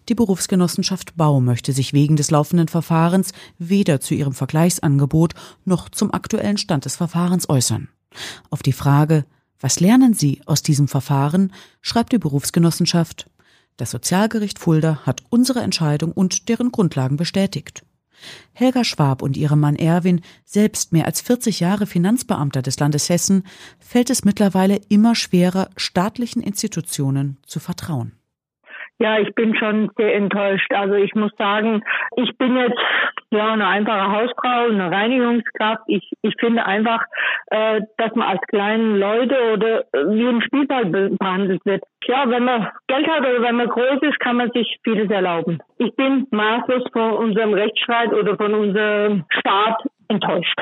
Die 0.08 0.16
Berufsgenossenschaft 0.16 1.16
Bau 1.16 1.40
möchte 1.40 1.74
sich 1.74 1.94
wegen 1.94 2.16
des 2.16 2.32
laufenden 2.32 2.68
Verfahrens 2.68 3.32
weder 3.58 4.00
zu 4.02 4.16
ihrem 4.16 4.34
Vergleichsangebot 4.34 5.34
noch 5.66 5.90
zum 5.90 6.14
aktuellen 6.14 6.58
Stand 6.58 6.86
des 6.86 6.96
Verfahrens 6.96 7.50
äußern. 7.50 7.90
Auf 8.50 8.64
die 8.64 8.74
Frage, 8.74 9.26
was 9.60 9.80
lernen 9.80 10.14
Sie 10.14 10.42
aus 10.46 10.64
diesem 10.64 10.88
Verfahren, 10.88 11.54
schreibt 11.82 12.14
die 12.14 12.18
Berufsgenossenschaft, 12.18 13.30
das 13.78 13.92
Sozialgericht 13.92 14.60
Fulda 14.60 15.06
hat 15.06 15.24
unsere 15.30 15.62
Entscheidung 15.62 16.12
und 16.12 16.50
deren 16.50 16.70
Grundlagen 16.72 17.16
bestätigt. 17.16 17.86
Helga 18.52 18.84
Schwab 18.84 19.22
und 19.22 19.38
ihrem 19.38 19.62
Mann 19.62 19.78
Erwin, 19.78 20.20
selbst 20.44 20.92
mehr 20.92 21.06
als 21.06 21.22
40 21.22 21.62
Jahre 21.62 21.86
Finanzbeamter 21.86 22.62
des 22.62 22.78
Landes 22.80 23.08
Hessen, 23.08 23.44
fällt 23.80 24.10
es 24.10 24.26
mittlerweile 24.26 24.82
immer 24.90 25.16
schwerer, 25.16 25.70
staatlichen 25.78 26.42
Institutionen 26.42 27.38
zu 27.46 27.62
vertrauen. 27.62 28.19
Ja, 29.02 29.18
ich 29.18 29.34
bin 29.34 29.56
schon 29.56 29.90
sehr 29.98 30.14
enttäuscht. 30.14 30.74
Also 30.74 30.96
ich 30.96 31.16
muss 31.16 31.32
sagen, 31.38 31.84
ich 32.18 32.38
bin 32.38 32.58
jetzt 32.58 32.80
ja 33.32 33.54
eine 33.54 33.66
einfache 33.66 34.12
Hausfrau, 34.12 34.70
eine 34.70 34.92
Reinigungskraft. 34.92 35.84
Ich, 35.88 36.12
ich 36.22 36.34
finde 36.38 36.66
einfach, 36.66 37.06
äh, 37.48 37.82
dass 37.98 38.14
man 38.16 38.28
als 38.28 38.42
kleinen 38.50 38.98
Leute 38.98 39.54
oder 39.54 39.86
wie 39.94 40.28
ein 40.28 40.42
Spielball 40.42 40.86
behandelt 40.86 41.66
wird. 41.66 41.84
Ja, 42.08 42.30
wenn 42.30 42.44
man 42.44 42.68
Geld 42.88 43.08
hat 43.08 43.22
oder 43.22 43.42
wenn 43.42 43.56
man 43.56 43.70
groß 43.70 44.02
ist, 44.02 44.20
kann 44.20 44.36
man 44.36 44.52
sich 44.52 44.78
vieles 44.84 45.10
erlauben. 45.10 45.60
Ich 45.78 45.96
bin 45.96 46.28
maßlos 46.32 46.84
von 46.92 47.14
unserem 47.14 47.54
Rechtsstreit 47.54 48.12
oder 48.12 48.36
von 48.36 48.54
unserem 48.54 49.24
Staat 49.30 49.82
enttäuscht. 50.10 50.60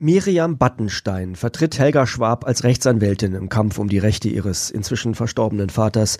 Miriam 0.00 0.58
Battenstein 0.58 1.34
vertritt 1.34 1.78
Helga 1.78 2.06
Schwab 2.06 2.46
als 2.46 2.62
Rechtsanwältin 2.62 3.34
im 3.34 3.48
Kampf 3.48 3.78
um 3.78 3.88
die 3.88 3.98
Rechte 3.98 4.28
ihres 4.28 4.70
inzwischen 4.70 5.14
verstorbenen 5.14 5.70
Vaters. 5.70 6.18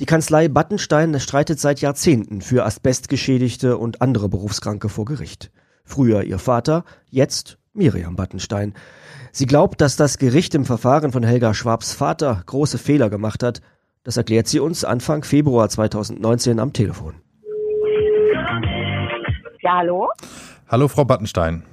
Die 0.00 0.06
Kanzlei 0.06 0.46
Battenstein 0.46 1.18
streitet 1.18 1.58
seit 1.58 1.80
Jahrzehnten 1.80 2.40
für 2.40 2.64
Asbestgeschädigte 2.64 3.76
und 3.76 4.00
andere 4.00 4.28
Berufskranke 4.28 4.88
vor 4.88 5.04
Gericht. 5.04 5.50
Früher 5.82 6.22
ihr 6.22 6.38
Vater, 6.38 6.84
jetzt 7.10 7.58
Miriam 7.72 8.14
Battenstein. 8.14 8.74
Sie 9.32 9.46
glaubt, 9.46 9.80
dass 9.80 9.96
das 9.96 10.18
Gericht 10.18 10.54
im 10.54 10.64
Verfahren 10.64 11.10
von 11.10 11.24
Helga 11.24 11.52
Schwabs 11.52 11.94
Vater 11.94 12.44
große 12.46 12.78
Fehler 12.78 13.10
gemacht 13.10 13.42
hat. 13.42 13.60
Das 14.04 14.16
erklärt 14.16 14.46
sie 14.46 14.60
uns 14.60 14.84
Anfang 14.84 15.24
Februar 15.24 15.68
2019 15.68 16.60
am 16.60 16.72
Telefon. 16.72 17.14
Ja, 19.62 19.78
hallo? 19.78 20.10
Hallo, 20.68 20.86
Frau 20.86 21.04
Battenstein. 21.04 21.64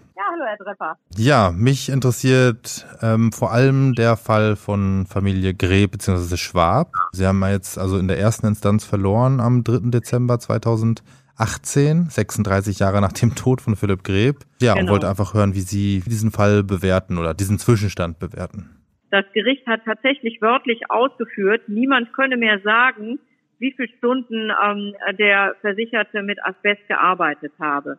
Herr 0.47 0.57
Treffer. 0.57 0.97
Ja, 1.17 1.51
mich 1.51 1.89
interessiert 1.89 2.85
ähm, 3.01 3.31
vor 3.31 3.51
allem 3.51 3.93
der 3.93 4.17
Fall 4.17 4.55
von 4.55 5.05
Familie 5.07 5.53
Greb 5.53 5.91
bzw. 5.91 6.37
Schwab. 6.37 6.91
Sie 7.11 7.25
haben 7.25 7.43
jetzt 7.45 7.77
also 7.77 7.97
in 7.97 8.07
der 8.07 8.19
ersten 8.19 8.47
Instanz 8.47 8.85
verloren 8.85 9.39
am 9.39 9.63
3. 9.63 9.91
Dezember 9.91 10.39
2018, 10.39 12.05
36 12.09 12.79
Jahre 12.79 13.01
nach 13.01 13.13
dem 13.13 13.35
Tod 13.35 13.61
von 13.61 13.75
Philipp 13.75 14.03
Greb. 14.03 14.37
Ja, 14.61 14.73
genau. 14.73 14.85
und 14.85 14.91
wollte 14.91 15.09
einfach 15.09 15.33
hören, 15.33 15.53
wie 15.53 15.61
Sie 15.61 16.01
diesen 16.05 16.31
Fall 16.31 16.63
bewerten 16.63 17.17
oder 17.17 17.33
diesen 17.33 17.59
Zwischenstand 17.59 18.19
bewerten. 18.19 18.69
Das 19.11 19.25
Gericht 19.33 19.65
hat 19.67 19.81
tatsächlich 19.85 20.41
wörtlich 20.41 20.89
ausgeführt, 20.89 21.69
niemand 21.69 22.11
könne 22.13 22.37
mehr 22.37 22.59
sagen, 22.59 23.19
wie 23.59 23.71
viele 23.71 23.87
Stunden 23.97 24.51
ähm, 24.63 24.93
der 25.17 25.55
Versicherte 25.61 26.21
mit 26.21 26.43
Asbest 26.43 26.87
gearbeitet 26.87 27.53
habe. 27.59 27.97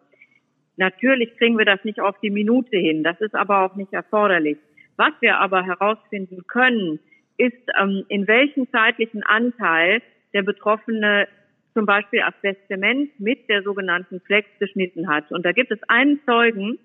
Natürlich 0.76 1.37
kriegen 1.38 1.59
wir 1.59 1.64
das 1.64 1.83
nicht 1.85 2.00
auf 2.00 2.18
die 2.21 2.30
Minute 2.30 2.76
hin. 2.76 3.02
Das 3.02 3.21
ist 3.21 3.35
aber 3.35 3.64
auch 3.64 3.76
nicht 3.76 3.92
erforderlich. 3.92 4.59
Was 4.97 5.12
wir 5.21 5.38
aber 5.38 5.64
herausfinden 5.64 6.47
können, 6.47 6.99
ist, 7.38 7.71
ähm, 7.80 8.04
in 8.09 8.26
welchem 8.26 8.71
zeitlichen 8.71 9.23
Anteil 9.23 10.02
der 10.33 10.42
Betroffene 10.42 11.28
zum 11.75 11.85
Beispiel 11.85 12.23
Asbestzement 12.23 13.18
mit 13.21 13.49
der 13.50 13.62
sogenannten 13.62 14.21
Flex 14.21 14.49
geschnitten 14.59 15.09
hat. 15.09 15.30
Und 15.30 15.45
da 15.45 15.52
gibt 15.52 15.71
es 15.71 15.78
einen 15.88 16.21
Zeugen, 16.25 16.78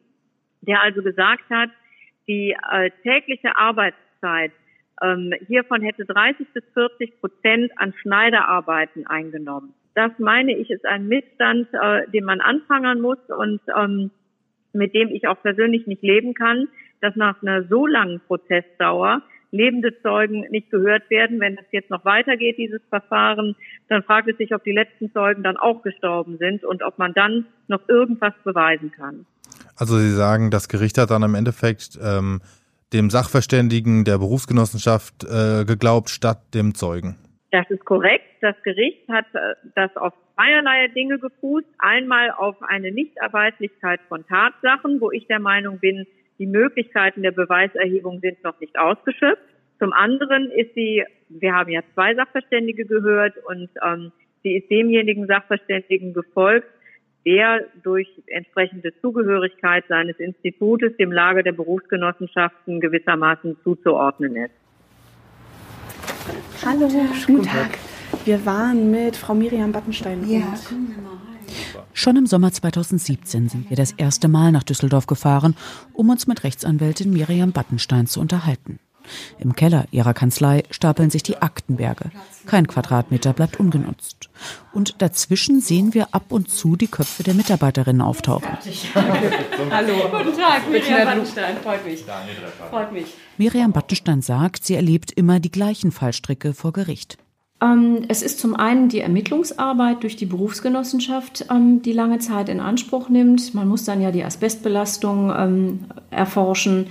der 0.61 0.81
also 0.81 1.01
gesagt 1.01 1.49
hat, 1.49 1.69
die 2.27 2.55
äh, 2.71 2.91
tägliche 3.03 3.57
Arbeitszeit 3.57 4.51
ähm, 5.01 5.33
hiervon 5.47 5.81
hätte 5.81 6.05
30 6.05 6.47
bis 6.53 6.63
40 6.73 7.19
Prozent 7.19 7.71
an 7.77 7.93
Schneiderarbeiten 8.01 9.07
eingenommen. 9.07 9.73
Das 9.93 10.11
meine 10.19 10.55
ich 10.55 10.69
ist 10.69 10.85
ein 10.85 11.07
Missstand, 11.07 11.67
äh, 11.73 12.09
den 12.11 12.23
man 12.23 12.41
anfangen 12.41 13.01
muss 13.01 13.19
und 13.27 13.59
ähm, 13.77 14.11
mit 14.73 14.93
dem 14.95 15.09
ich 15.09 15.27
auch 15.27 15.41
persönlich 15.41 15.85
nicht 15.87 16.01
leben 16.01 16.33
kann, 16.33 16.67
dass 17.01 17.15
nach 17.15 17.41
einer 17.41 17.63
so 17.63 17.85
langen 17.87 18.21
Prozessdauer 18.27 19.21
lebende 19.51 19.93
Zeugen 20.01 20.45
nicht 20.49 20.71
gehört 20.71 21.09
werden. 21.09 21.39
Wenn 21.39 21.57
es 21.57 21.65
jetzt 21.71 21.89
noch 21.89 22.05
weitergeht, 22.05 22.57
dieses 22.57 22.81
Verfahren, 22.89 23.55
dann 23.89 24.01
fragt 24.03 24.29
es 24.29 24.37
sich, 24.37 24.55
ob 24.55 24.63
die 24.63 24.71
letzten 24.71 25.11
Zeugen 25.11 25.43
dann 25.43 25.57
auch 25.57 25.81
gestorben 25.81 26.37
sind 26.37 26.63
und 26.63 26.83
ob 26.83 26.97
man 26.97 27.13
dann 27.13 27.45
noch 27.67 27.81
irgendwas 27.89 28.33
beweisen 28.45 28.91
kann. 28.91 29.25
Also 29.75 29.97
Sie 29.97 30.11
sagen, 30.11 30.51
das 30.51 30.69
Gericht 30.69 30.97
hat 30.97 31.11
dann 31.11 31.23
im 31.23 31.35
Endeffekt 31.35 31.99
ähm, 32.01 32.41
dem 32.93 33.09
Sachverständigen 33.09 34.05
der 34.05 34.17
Berufsgenossenschaft 34.17 35.25
äh, 35.25 35.65
geglaubt 35.65 36.09
statt 36.09 36.53
dem 36.53 36.75
Zeugen. 36.75 37.17
Das 37.51 37.69
ist 37.69 37.83
korrekt. 37.83 38.25
Das 38.39 38.55
Gericht 38.63 39.07
hat 39.09 39.25
äh, 39.33 39.55
das 39.75 39.95
auf 39.97 40.13
zweierlei 40.35 40.87
Dinge 40.87 41.19
gefußt. 41.19 41.67
Einmal 41.77 42.31
auf 42.31 42.55
eine 42.63 42.91
Nichterweislichkeit 42.91 43.99
von 44.07 44.25
Tatsachen, 44.25 45.01
wo 45.01 45.11
ich 45.11 45.27
der 45.27 45.39
Meinung 45.39 45.79
bin, 45.79 46.07
die 46.39 46.47
Möglichkeiten 46.47 47.21
der 47.21 47.31
Beweiserhebung 47.31 48.21
sind 48.21 48.43
noch 48.43 48.59
nicht 48.61 48.79
ausgeschöpft. 48.79 49.43
Zum 49.79 49.93
anderen 49.93 50.49
ist 50.49 50.73
sie, 50.75 51.03
wir 51.29 51.53
haben 51.53 51.71
ja 51.71 51.81
zwei 51.93 52.15
Sachverständige 52.15 52.85
gehört 52.85 53.35
und 53.45 53.69
ähm, 53.85 54.11
sie 54.43 54.55
ist 54.55 54.71
demjenigen 54.71 55.27
Sachverständigen 55.27 56.13
gefolgt, 56.13 56.67
der 57.25 57.65
durch 57.83 58.07
entsprechende 58.27 58.93
Zugehörigkeit 59.01 59.83
seines 59.87 60.17
Institutes 60.19 60.95
dem 60.97 61.11
Lager 61.11 61.43
der 61.43 61.51
Berufsgenossenschaften 61.51 62.79
gewissermaßen 62.79 63.57
zuzuordnen 63.63 64.35
ist. 64.37 64.60
Hallo, 66.71 66.87
guten 67.27 67.43
Tag. 67.43 67.77
Wir 68.23 68.45
waren 68.45 68.91
mit 68.91 69.17
Frau 69.17 69.33
Miriam 69.33 69.73
Battenstein. 69.73 70.25
Ja. 70.29 70.53
Schon 71.91 72.15
im 72.15 72.25
Sommer 72.25 72.53
2017 72.53 73.49
sind 73.49 73.69
wir 73.69 73.75
das 73.75 73.91
erste 73.91 74.29
Mal 74.29 74.53
nach 74.53 74.63
Düsseldorf 74.63 75.05
gefahren, 75.05 75.57
um 75.91 76.09
uns 76.09 76.27
mit 76.27 76.45
Rechtsanwältin 76.45 77.11
Miriam 77.11 77.51
Battenstein 77.51 78.07
zu 78.07 78.21
unterhalten. 78.21 78.79
Im 79.39 79.55
Keller 79.55 79.85
ihrer 79.91 80.13
Kanzlei 80.13 80.63
stapeln 80.69 81.09
sich 81.09 81.23
die 81.23 81.37
Aktenberge. 81.37 82.11
Kein 82.45 82.67
Quadratmeter 82.67 83.33
bleibt 83.33 83.59
ungenutzt. 83.59 84.29
Und 84.73 85.01
dazwischen 85.01 85.61
sehen 85.61 85.93
wir 85.93 86.13
ab 86.13 86.25
und 86.29 86.49
zu 86.49 86.75
die 86.75 86.87
Köpfe 86.87 87.23
der 87.23 87.33
Mitarbeiterinnen 87.33 88.01
auftauchen. 88.01 88.49
Hallo. 89.71 89.93
Guten 90.11 90.37
Tag, 90.37 90.69
Miriam 90.69 91.05
Battenstein. 91.05 91.57
Freut 91.63 91.85
mich. 91.85 92.03
Freut 92.69 92.91
mich. 92.91 93.05
Miriam 93.37 93.71
Battenstein 93.71 94.21
sagt, 94.21 94.65
sie 94.65 94.75
erlebt 94.75 95.11
immer 95.11 95.39
die 95.39 95.51
gleichen 95.51 95.91
Fallstricke 95.91 96.53
vor 96.53 96.73
Gericht. 96.73 97.17
Ähm, 97.61 98.05
es 98.07 98.23
ist 98.23 98.39
zum 98.39 98.55
einen 98.55 98.89
die 98.89 99.01
Ermittlungsarbeit 99.01 100.01
durch 100.01 100.15
die 100.15 100.25
Berufsgenossenschaft, 100.25 101.45
ähm, 101.51 101.81
die 101.83 101.93
lange 101.93 102.17
Zeit 102.19 102.49
in 102.49 102.59
Anspruch 102.59 103.09
nimmt. 103.09 103.53
Man 103.53 103.67
muss 103.67 103.85
dann 103.85 104.01
ja 104.01 104.11
die 104.11 104.23
Asbestbelastung 104.23 105.31
ähm, 105.37 105.79
erforschen. 106.09 106.87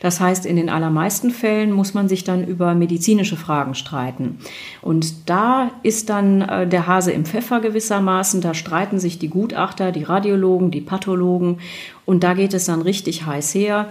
Das 0.00 0.20
heißt, 0.20 0.44
in 0.44 0.56
den 0.56 0.68
allermeisten 0.68 1.30
Fällen 1.30 1.72
muss 1.72 1.94
man 1.94 2.08
sich 2.08 2.24
dann 2.24 2.46
über 2.46 2.74
medizinische 2.74 3.36
Fragen 3.36 3.74
streiten. 3.74 4.38
Und 4.82 5.28
da 5.30 5.70
ist 5.82 6.10
dann 6.10 6.42
äh, 6.42 6.66
der 6.66 6.86
Hase 6.86 7.12
im 7.12 7.24
Pfeffer 7.24 7.60
gewissermaßen. 7.60 8.40
Da 8.40 8.54
streiten 8.54 8.98
sich 8.98 9.18
die 9.18 9.28
Gutachter, 9.28 9.92
die 9.92 10.02
Radiologen, 10.02 10.70
die 10.70 10.80
Pathologen. 10.80 11.58
Und 12.04 12.24
da 12.24 12.34
geht 12.34 12.54
es 12.54 12.66
dann 12.66 12.82
richtig 12.82 13.24
heiß 13.26 13.54
her. 13.54 13.88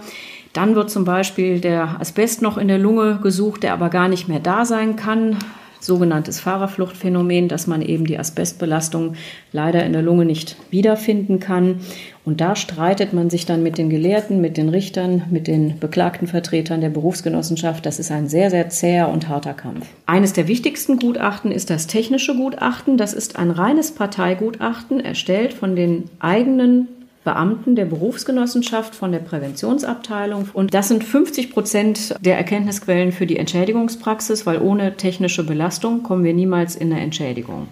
Dann 0.52 0.76
wird 0.76 0.88
zum 0.88 1.04
Beispiel 1.04 1.60
der 1.60 2.00
Asbest 2.00 2.40
noch 2.40 2.58
in 2.58 2.68
der 2.68 2.78
Lunge 2.78 3.18
gesucht, 3.20 3.64
der 3.64 3.72
aber 3.72 3.88
gar 3.88 4.08
nicht 4.08 4.28
mehr 4.28 4.40
da 4.40 4.64
sein 4.64 4.94
kann. 4.94 5.36
Sogenanntes 5.84 6.40
Fahrerfluchtphänomen, 6.40 7.48
dass 7.48 7.66
man 7.66 7.82
eben 7.82 8.06
die 8.06 8.18
Asbestbelastung 8.18 9.14
leider 9.52 9.84
in 9.84 9.92
der 9.92 10.02
Lunge 10.02 10.24
nicht 10.24 10.56
wiederfinden 10.70 11.40
kann. 11.40 11.80
Und 12.24 12.40
da 12.40 12.56
streitet 12.56 13.12
man 13.12 13.28
sich 13.28 13.44
dann 13.44 13.62
mit 13.62 13.76
den 13.76 13.90
Gelehrten, 13.90 14.40
mit 14.40 14.56
den 14.56 14.70
Richtern, 14.70 15.24
mit 15.30 15.46
den 15.46 15.78
beklagten 15.78 16.26
Vertretern 16.26 16.80
der 16.80 16.88
Berufsgenossenschaft. 16.88 17.84
Das 17.84 17.98
ist 17.98 18.10
ein 18.10 18.28
sehr, 18.28 18.50
sehr 18.50 18.70
zäher 18.70 19.10
und 19.10 19.28
harter 19.28 19.52
Kampf. 19.52 19.86
Eines 20.06 20.32
der 20.32 20.48
wichtigsten 20.48 20.98
Gutachten 20.98 21.52
ist 21.52 21.68
das 21.68 21.86
technische 21.86 22.34
Gutachten. 22.34 22.96
Das 22.96 23.12
ist 23.12 23.36
ein 23.36 23.50
reines 23.50 23.92
Parteigutachten, 23.92 25.00
erstellt 25.00 25.52
von 25.52 25.76
den 25.76 26.04
eigenen 26.18 26.88
Beamten 27.24 27.74
der 27.74 27.86
Berufsgenossenschaft 27.86 28.94
von 28.94 29.10
der 29.10 29.18
Präventionsabteilung. 29.18 30.50
Und 30.52 30.74
das 30.74 30.88
sind 30.88 31.02
50 31.02 31.50
Prozent 31.50 32.14
der 32.20 32.36
Erkenntnisquellen 32.36 33.12
für 33.12 33.26
die 33.26 33.38
Entschädigungspraxis, 33.38 34.46
weil 34.46 34.60
ohne 34.60 34.96
technische 34.96 35.44
Belastung 35.44 36.02
kommen 36.02 36.24
wir 36.24 36.34
niemals 36.34 36.76
in 36.76 36.92
eine 36.92 37.00
Entschädigung 37.00 37.68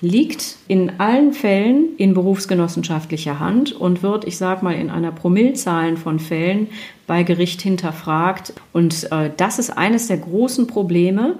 liegt 0.00 0.56
in 0.68 1.00
allen 1.00 1.32
Fällen 1.32 1.96
in 1.96 2.14
berufsgenossenschaftlicher 2.14 3.40
Hand 3.40 3.72
und 3.72 4.02
wird, 4.02 4.26
ich 4.26 4.36
sage 4.36 4.64
mal, 4.64 4.74
in 4.74 4.90
einer 4.90 5.12
Promillzahlen 5.12 5.96
von 5.96 6.18
Fällen 6.18 6.68
bei 7.06 7.22
Gericht 7.22 7.62
hinterfragt. 7.62 8.52
Und 8.72 9.10
äh, 9.10 9.30
das 9.36 9.58
ist 9.58 9.70
eines 9.70 10.08
der 10.08 10.18
großen 10.18 10.66
Probleme, 10.66 11.38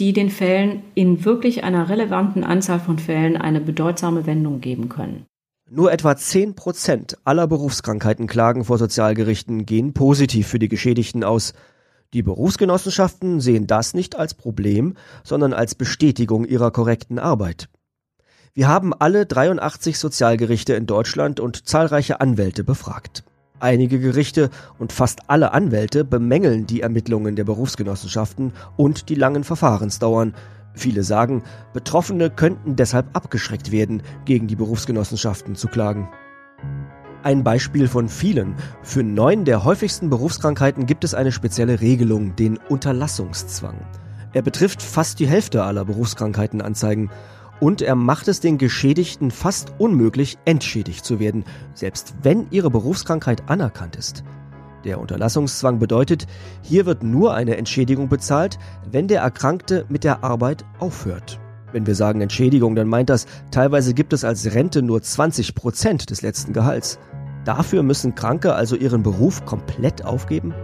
die 0.00 0.12
den 0.12 0.30
Fällen 0.30 0.82
in 0.94 1.24
wirklich 1.24 1.64
einer 1.64 1.88
relevanten 1.88 2.44
Anzahl 2.44 2.80
von 2.80 2.98
Fällen 2.98 3.36
eine 3.36 3.60
bedeutsame 3.60 4.26
Wendung 4.26 4.60
geben 4.60 4.88
können. 4.88 5.26
Nur 5.70 5.92
etwa 5.92 6.16
10 6.16 6.54
Prozent 6.54 7.18
aller 7.24 7.46
Berufskrankheitenklagen 7.46 8.64
vor 8.64 8.78
Sozialgerichten 8.78 9.66
gehen 9.66 9.92
positiv 9.92 10.48
für 10.48 10.58
die 10.58 10.68
Geschädigten 10.68 11.24
aus. 11.24 11.52
Die 12.14 12.22
Berufsgenossenschaften 12.22 13.42
sehen 13.42 13.66
das 13.66 13.92
nicht 13.92 14.16
als 14.16 14.32
Problem, 14.32 14.94
sondern 15.24 15.52
als 15.52 15.74
Bestätigung 15.74 16.46
ihrer 16.46 16.70
korrekten 16.70 17.18
Arbeit. 17.18 17.68
Wir 18.54 18.66
haben 18.66 18.94
alle 18.94 19.26
83 19.26 19.98
Sozialgerichte 19.98 20.72
in 20.72 20.86
Deutschland 20.86 21.38
und 21.38 21.68
zahlreiche 21.68 22.22
Anwälte 22.22 22.64
befragt. 22.64 23.24
Einige 23.60 24.00
Gerichte 24.00 24.48
und 24.78 24.92
fast 24.92 25.28
alle 25.28 25.52
Anwälte 25.52 26.02
bemängeln 26.02 26.66
die 26.66 26.80
Ermittlungen 26.80 27.36
der 27.36 27.44
Berufsgenossenschaften 27.44 28.52
und 28.78 29.10
die 29.10 29.16
langen 29.16 29.44
Verfahrensdauern, 29.44 30.34
Viele 30.78 31.02
sagen, 31.02 31.42
Betroffene 31.72 32.30
könnten 32.30 32.76
deshalb 32.76 33.16
abgeschreckt 33.16 33.72
werden, 33.72 34.00
gegen 34.24 34.46
die 34.46 34.54
Berufsgenossenschaften 34.54 35.56
zu 35.56 35.66
klagen. 35.66 36.08
Ein 37.24 37.42
Beispiel 37.42 37.88
von 37.88 38.08
vielen. 38.08 38.54
Für 38.84 39.02
neun 39.02 39.44
der 39.44 39.64
häufigsten 39.64 40.08
Berufskrankheiten 40.08 40.86
gibt 40.86 41.02
es 41.02 41.14
eine 41.14 41.32
spezielle 41.32 41.80
Regelung, 41.80 42.36
den 42.36 42.58
Unterlassungszwang. 42.68 43.74
Er 44.34 44.42
betrifft 44.42 44.80
fast 44.80 45.18
die 45.18 45.26
Hälfte 45.26 45.64
aller 45.64 45.84
Berufskrankheitenanzeigen 45.84 47.10
und 47.58 47.82
er 47.82 47.96
macht 47.96 48.28
es 48.28 48.38
den 48.38 48.56
Geschädigten 48.56 49.32
fast 49.32 49.72
unmöglich, 49.78 50.38
entschädigt 50.44 51.04
zu 51.04 51.18
werden, 51.18 51.44
selbst 51.74 52.14
wenn 52.22 52.46
ihre 52.52 52.70
Berufskrankheit 52.70 53.50
anerkannt 53.50 53.96
ist. 53.96 54.22
Der 54.84 55.00
Unterlassungszwang 55.00 55.78
bedeutet, 55.78 56.26
hier 56.62 56.86
wird 56.86 57.02
nur 57.02 57.34
eine 57.34 57.56
Entschädigung 57.56 58.08
bezahlt, 58.08 58.58
wenn 58.90 59.08
der 59.08 59.22
Erkrankte 59.22 59.84
mit 59.88 60.04
der 60.04 60.22
Arbeit 60.22 60.64
aufhört. 60.78 61.40
Wenn 61.72 61.86
wir 61.86 61.94
sagen 61.94 62.20
Entschädigung, 62.20 62.74
dann 62.74 62.88
meint 62.88 63.10
das, 63.10 63.26
teilweise 63.50 63.92
gibt 63.92 64.12
es 64.12 64.24
als 64.24 64.54
Rente 64.54 64.82
nur 64.82 65.02
20 65.02 65.54
Prozent 65.54 66.10
des 66.10 66.22
letzten 66.22 66.52
Gehalts. 66.52 66.98
Dafür 67.44 67.82
müssen 67.82 68.14
Kranke 68.14 68.54
also 68.54 68.76
ihren 68.76 69.02
Beruf 69.02 69.44
komplett 69.44 70.04
aufgeben? 70.04 70.54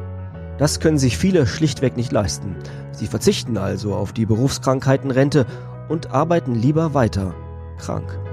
Das 0.59 0.81
können 0.81 0.99
sich 0.99 1.19
viele 1.19 1.47
schlichtweg 1.47 1.97
nicht 1.97 2.13
leisten. 2.13 2.57
Sie 2.93 3.07
verzichten 3.07 3.59
also 3.59 3.95
auf 3.95 4.13
die 4.13 4.27
Berufskrankheitenrente 4.27 5.47
und 5.89 6.13
arbeiten 6.13 6.55
lieber 6.55 6.95
weiter 6.95 7.35
krank. 7.79 8.24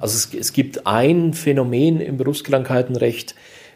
Also 0.00 0.16
es, 0.16 0.34
es 0.34 0.52
gibt 0.52 0.86
ein 0.86 1.34
Phänomen 1.34 2.00
im 2.00 2.16
Berufskrankheitenrecht, 2.16 3.34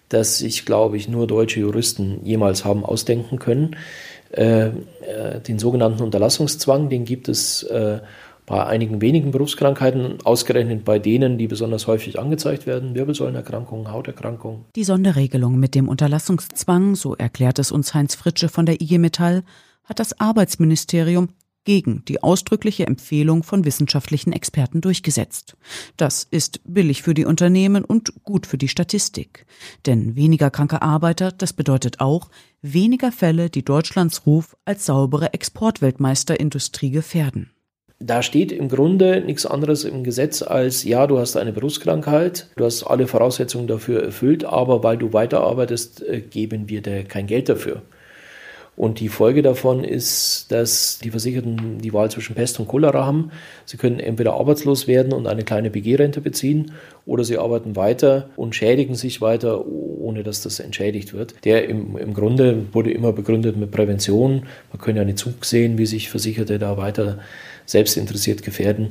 das 0.09 0.39
sich, 0.39 0.65
glaube 0.65 0.97
ich, 0.97 1.09
nur 1.09 1.27
deutsche 1.27 1.61
Juristen 1.61 2.21
jemals 2.25 2.65
haben 2.65 2.85
ausdenken 2.85 3.39
können. 3.39 3.77
Äh, 4.33 4.67
äh, 4.67 4.73
den 5.47 5.59
sogenannten 5.59 6.03
Unterlassungszwang, 6.03 6.89
den 6.89 7.05
gibt 7.05 7.29
es 7.29 7.63
äh, 7.65 8.01
bei 8.47 8.67
einigen 8.67 9.01
wenigen 9.01 9.31
Berufskrankheiten, 9.31 10.19
ausgerechnet 10.25 10.85
bei 10.85 10.99
denen, 10.99 11.39
die 11.39 11.47
besonders 11.47 11.87
häufig 11.87 12.19
angezeigt 12.19 12.67
werden, 12.67 12.95
Wirbelsäulenerkrankungen, 12.95 13.91
Hauterkrankungen. 13.91 14.65
Die 14.77 14.85
Sonderregelung 14.85 15.59
mit 15.59 15.75
dem 15.75 15.89
Unterlassungszwang, 15.89 16.95
so 16.95 17.15
erklärt 17.15 17.59
es 17.59 17.73
uns 17.73 17.95
Heinz 17.95 18.15
Fritsche 18.15 18.49
von 18.49 18.67
der 18.67 18.81
IG 18.81 18.99
Metall, 18.99 19.45
hat 19.85 19.99
das 19.99 20.21
Arbeitsministerium 20.21 21.29
gegen 21.65 22.05
die 22.07 22.23
ausdrückliche 22.23 22.87
Empfehlung 22.87 23.43
von 23.43 23.65
wissenschaftlichen 23.65 24.33
Experten 24.33 24.81
durchgesetzt. 24.81 25.57
Das 25.97 26.27
ist 26.31 26.61
billig 26.65 27.03
für 27.03 27.15
die 27.15 27.25
Unternehmen 27.25 27.85
und 27.85 28.25
gut 28.25 28.47
für 28.47 28.59
die 28.59 28.69
Statistik. 28.69 29.47
Denn 29.87 30.17
weniger 30.17 30.51
kranke 30.51 30.83
Arbeiter, 30.83 31.33
das 31.33 31.53
bedeutet 31.53 32.01
auch 32.01 32.31
weniger 32.63 33.13
Fälle, 33.13 33.51
die 33.51 33.65
Deutschlands 33.65 34.27
Ruf 34.27 34.57
als 34.65 34.87
saubere 34.87 35.33
Exportweltmeisterindustrie 35.33 36.91
gefährden. 36.91 37.51
Da 38.01 38.23
steht 38.23 38.53
im 38.53 38.69
Grunde 38.69 39.23
nichts 39.25 39.47
anderes 39.47 39.85
im 39.85 40.03
Gesetz 40.03 40.43
als, 40.43 40.85
ja, 40.85 41.07
du 41.07 41.19
hast 41.19 41.37
eine 41.37 41.53
Berufskrankheit, 41.53 42.51
du 42.57 42.65
hast 42.65 42.83
alle 42.83 43.07
Voraussetzungen 43.07 43.67
dafür 43.67 44.03
erfüllt, 44.03 44.45
aber 44.45 44.83
weil 44.83 44.99
du 44.99 45.13
weiterarbeitest, 45.13 46.03
äh, 46.03 46.21
geben 46.21 46.69
wir 46.69 46.83
dir 46.83 47.05
kein 47.05 47.27
Geld 47.27 47.49
dafür. 47.49 47.83
Und 48.77 48.99
die 48.99 49.09
Folge 49.09 49.43
davon 49.43 49.85
ist, 49.85 50.47
dass 50.51 50.99
die 50.99 51.11
Versicherten 51.11 51.79
die 51.79 51.93
Wahl 51.93 52.11
zwischen 52.11 52.35
Pest 52.35 52.59
und 52.59 52.67
Cholera 52.67 53.07
haben. 53.07 53.31
Sie 53.67 53.77
können 53.77 54.01
entweder 54.01 54.35
arbeitslos 54.35 54.89
werden 54.89 55.13
und 55.13 55.29
eine 55.29 55.45
kleine 55.45 55.71
BG-Rente 55.71 56.21
beziehen 56.21 56.73
oder 57.07 57.23
sie 57.23 57.39
arbeiten 57.39 57.77
weiter 57.77 58.31
und 58.37 58.57
schädigen 58.57 58.97
sich 58.97 59.21
weiter, 59.21 59.65
ohne 59.67 60.25
dass 60.25 60.43
das 60.43 60.59
entschädigt 60.59 61.15
wird. 61.15 61.35
Der 61.45 61.69
im, 61.69 61.97
im 61.97 62.15
Grunde 62.15 62.67
wurde 62.73 62.91
immer 62.91 63.13
begründet 63.13 63.57
mit 63.57 63.71
Prävention. 63.71 64.47
Man 64.73 64.83
kann 64.83 64.97
ja 64.97 65.05
nicht 65.05 65.19
zugesehen, 65.19 65.79
wie 65.79 65.87
sich 65.87 66.11
Versicherte 66.11 66.59
da 66.59 66.77
weiter 66.77 67.19
selbst 67.67 67.97
interessiert 67.97 68.43
gefährden. 68.43 68.89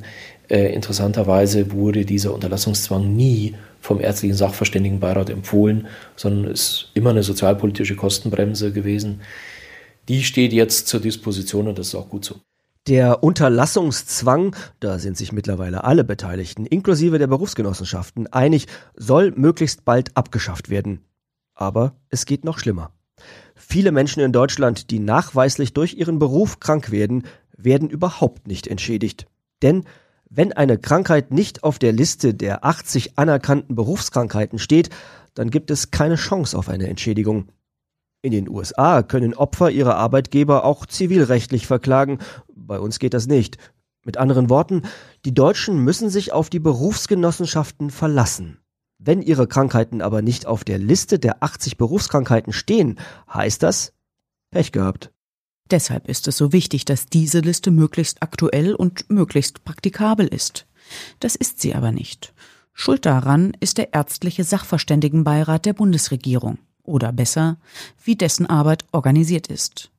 Äh, 0.49 0.73
interessanterweise 0.73 1.73
wurde 1.73 2.05
dieser 2.05 2.33
Unterlassungszwang 2.33 3.13
nie 3.15 3.55
vom 3.81 3.99
ärztlichen 3.99 4.35
Sachverständigenbeirat 4.35 5.29
empfohlen, 5.29 5.87
sondern 6.15 6.51
ist 6.51 6.89
immer 6.93 7.09
eine 7.09 7.23
sozialpolitische 7.23 7.97
Kostenbremse 7.97 8.71
gewesen 8.71 9.19
die 10.07 10.23
steht 10.23 10.53
jetzt 10.53 10.87
zur 10.87 10.99
Disposition 10.99 11.67
und 11.67 11.77
das 11.77 11.87
ist 11.87 11.95
auch 11.95 12.09
gut 12.09 12.25
so. 12.25 12.35
Der 12.87 13.23
Unterlassungszwang, 13.23 14.55
da 14.81 14.99
sind 14.99 15.15
sich 15.15 15.31
mittlerweile 15.31 15.85
alle 15.85 16.03
Beteiligten, 16.03 16.65
inklusive 16.65 17.17
der 17.17 17.27
Berufsgenossenschaften, 17.27 18.27
einig, 18.27 18.67
soll 18.95 19.31
möglichst 19.31 19.85
bald 19.85 20.17
abgeschafft 20.17 20.69
werden. 20.69 20.99
Aber 21.55 21.95
es 22.09 22.25
geht 22.25 22.43
noch 22.43 22.59
schlimmer. 22.59 22.91
Viele 23.55 23.93
Menschen 23.93 24.21
in 24.21 24.33
Deutschland, 24.33 24.91
die 24.91 24.99
nachweislich 24.99 25.71
durch 25.73 25.93
ihren 25.93 26.19
Beruf 26.19 26.59
krank 26.59 26.91
werden, 26.91 27.23
werden 27.55 27.89
überhaupt 27.89 28.47
nicht 28.47 28.67
entschädigt. 28.67 29.27
Denn 29.61 29.85
wenn 30.29 30.51
eine 30.51 30.77
Krankheit 30.77 31.31
nicht 31.31 31.63
auf 31.63 31.79
der 31.79 31.93
Liste 31.93 32.33
der 32.33 32.65
80 32.65 33.17
anerkannten 33.17 33.75
Berufskrankheiten 33.75 34.59
steht, 34.59 34.89
dann 35.35 35.51
gibt 35.51 35.71
es 35.71 35.91
keine 35.91 36.15
Chance 36.15 36.57
auf 36.57 36.67
eine 36.67 36.87
Entschädigung. 36.87 37.47
In 38.23 38.31
den 38.31 38.49
USA 38.49 39.03
können 39.03 39.33
Opfer 39.33 39.69
ihre 39.69 39.95
Arbeitgeber 39.95 40.63
auch 40.63 40.85
zivilrechtlich 40.85 41.67
verklagen. 41.67 42.19
Bei 42.55 42.79
uns 42.79 42.99
geht 42.99 43.13
das 43.13 43.27
nicht. 43.27 43.57
Mit 44.05 44.15
anderen 44.15 44.49
Worten, 44.49 44.83
die 45.25 45.33
Deutschen 45.33 45.79
müssen 45.79 46.09
sich 46.09 46.31
auf 46.31 46.49
die 46.49 46.61
Berufsgenossenschaften 46.61 47.89
verlassen. 47.89 48.59
Wenn 48.97 49.21
ihre 49.21 49.45
Krankheiten 49.45 50.01
aber 50.01 50.21
nicht 50.21 50.45
auf 50.45 50.63
der 50.63 50.77
Liste 50.77 51.19
der 51.19 51.43
80 51.43 51.75
Berufskrankheiten 51.75 52.53
stehen, 52.53 52.97
heißt 53.31 53.61
das 53.61 53.91
Pech 54.51 54.71
gehabt. 54.71 55.11
Deshalb 55.69 56.07
ist 56.07 56.25
es 56.29 56.37
so 56.37 56.53
wichtig, 56.53 56.85
dass 56.85 57.07
diese 57.07 57.41
Liste 57.41 57.71
möglichst 57.71 58.23
aktuell 58.23 58.73
und 58.73 59.09
möglichst 59.09 59.65
praktikabel 59.65 60.27
ist. 60.27 60.65
Das 61.19 61.35
ist 61.35 61.59
sie 61.59 61.75
aber 61.75 61.91
nicht. 61.91 62.33
Schuld 62.71 63.05
daran 63.05 63.51
ist 63.59 63.77
der 63.77 63.93
ärztliche 63.93 64.45
Sachverständigenbeirat 64.45 65.65
der 65.65 65.73
Bundesregierung 65.73 66.57
oder 66.83 67.11
besser, 67.11 67.57
wie 68.03 68.15
dessen 68.15 68.45
Arbeit 68.45 68.85
organisiert 68.91 69.47
ist. 69.47 69.91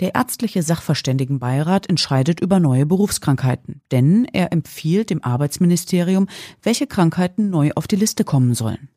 Der 0.00 0.14
ärztliche 0.14 0.62
Sachverständigenbeirat 0.62 1.88
entscheidet 1.88 2.40
über 2.40 2.58
neue 2.58 2.86
Berufskrankheiten, 2.86 3.82
denn 3.92 4.24
er 4.24 4.52
empfiehlt 4.52 5.10
dem 5.10 5.22
Arbeitsministerium, 5.22 6.28
welche 6.62 6.86
Krankheiten 6.86 7.50
neu 7.50 7.70
auf 7.76 7.86
die 7.86 7.96
Liste 7.96 8.24
kommen 8.24 8.54
sollen. 8.54 8.88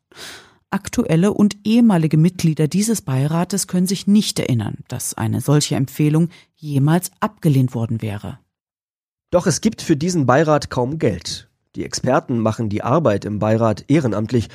Aktuelle 0.70 1.32
und 1.32 1.56
ehemalige 1.62 2.16
Mitglieder 2.16 2.66
dieses 2.66 3.02
Beirates 3.02 3.68
können 3.68 3.86
sich 3.86 4.08
nicht 4.08 4.40
erinnern, 4.40 4.78
dass 4.88 5.14
eine 5.14 5.40
solche 5.40 5.76
Empfehlung 5.76 6.30
jemals 6.56 7.12
abgelehnt 7.20 7.74
worden 7.76 8.02
wäre. 8.02 8.40
Doch 9.30 9.46
es 9.46 9.60
gibt 9.60 9.82
für 9.82 9.96
diesen 9.96 10.26
Beirat 10.26 10.70
kaum 10.70 10.98
Geld. 10.98 11.48
Die 11.76 11.84
Experten 11.84 12.38
machen 12.38 12.68
die 12.68 12.82
Arbeit 12.82 13.24
im 13.24 13.38
Beirat 13.38 13.84
ehrenamtlich 13.88 14.48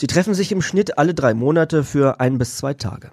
Sie 0.00 0.06
treffen 0.06 0.32
sich 0.32 0.50
im 0.50 0.62
Schnitt 0.62 0.96
alle 0.96 1.12
drei 1.12 1.34
Monate 1.34 1.84
für 1.84 2.20
ein 2.20 2.38
bis 2.38 2.56
zwei 2.56 2.72
Tage. 2.72 3.10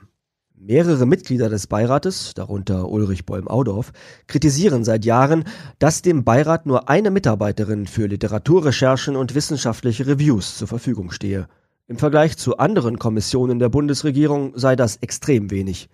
Mehrere 0.56 1.06
Mitglieder 1.06 1.50
des 1.50 1.67
Beirates, 1.67 2.34
darunter 2.34 2.88
Ulrich 2.88 3.26
Bäum-Audorf, 3.26 3.91
kritisieren 4.28 4.86
seit 4.86 5.04
Jahren, 5.04 5.43
dass 5.80 6.02
dem 6.02 6.23
Beirat 6.23 6.65
nur 6.65 6.88
eine 6.88 7.12
Mitarbeiterin 7.12 7.88
für 7.88 8.08
Literaturrecherchen 8.08 9.17
und 9.17 9.36
wissenschaftliche 9.36 10.08
Reviews 10.08 10.58
zur 10.58 10.69
Verfügung 10.69 11.12
stehe. 11.12 11.50
Im 11.88 11.97
Vergleich 11.97 12.38
zu 12.38 12.56
anderen 12.56 13.00
Kommissionen 13.00 13.60
der 13.60 13.67
Bundesregierung 13.67 14.54
sei 14.56 14.78
das 14.78 14.95
extrem 14.95 15.52
wenig. 15.52 15.89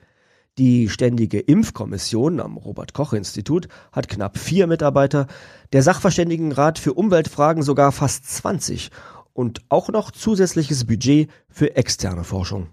Die 0.60 0.89
Ständige 0.89 1.39
Impfkommission 1.39 2.39
am 2.39 2.58
Robert 2.58 2.93
Koch 2.93 3.13
Institut 3.13 3.67
hat 3.91 4.08
knapp 4.10 4.38
vier 4.38 4.67
Mitarbeiter, 4.67 5.25
der 5.71 5.82
Sachverständigenrat 5.82 6.77
für 6.77 6.93
Umweltfragen 6.93 7.63
sogar 7.63 7.91
fast 7.91 8.29
20 8.29 8.91
und 9.34 9.62
auch 9.69 9.89
noch 9.89 10.12
zusätzliches 10.12 10.86
Budget 10.86 11.30
für 11.50 11.76
externe 11.76 12.24
Forschung. 12.24 12.69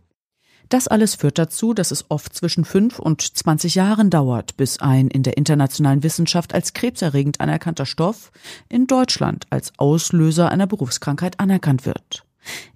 Das 0.71 0.87
alles 0.87 1.17
führt 1.17 1.37
dazu, 1.37 1.75
dass 1.75 1.91
es 1.91 2.05
oft 2.11 2.33
zwischen 2.33 2.65
fünf 2.65 3.01
und 3.01 3.23
20 3.23 3.75
Jahren 3.75 4.09
dauert, 4.09 4.57
bis 4.57 4.79
ein 4.79 5.09
in 5.09 5.25
der 5.25 5.37
internationalen 5.37 6.05
Wissenschaft 6.05 6.55
als 6.55 6.75
krebserregend 6.75 7.41
anerkannter 7.41 7.87
Stoff 7.87 8.31
in 8.69 8.87
Deutschland 8.87 9.47
als 9.51 9.73
Auslöser 9.79 10.49
einer 10.49 10.69
Berufskrankheit 10.69 11.41
anerkannt 11.41 11.87
wird. 11.87 12.25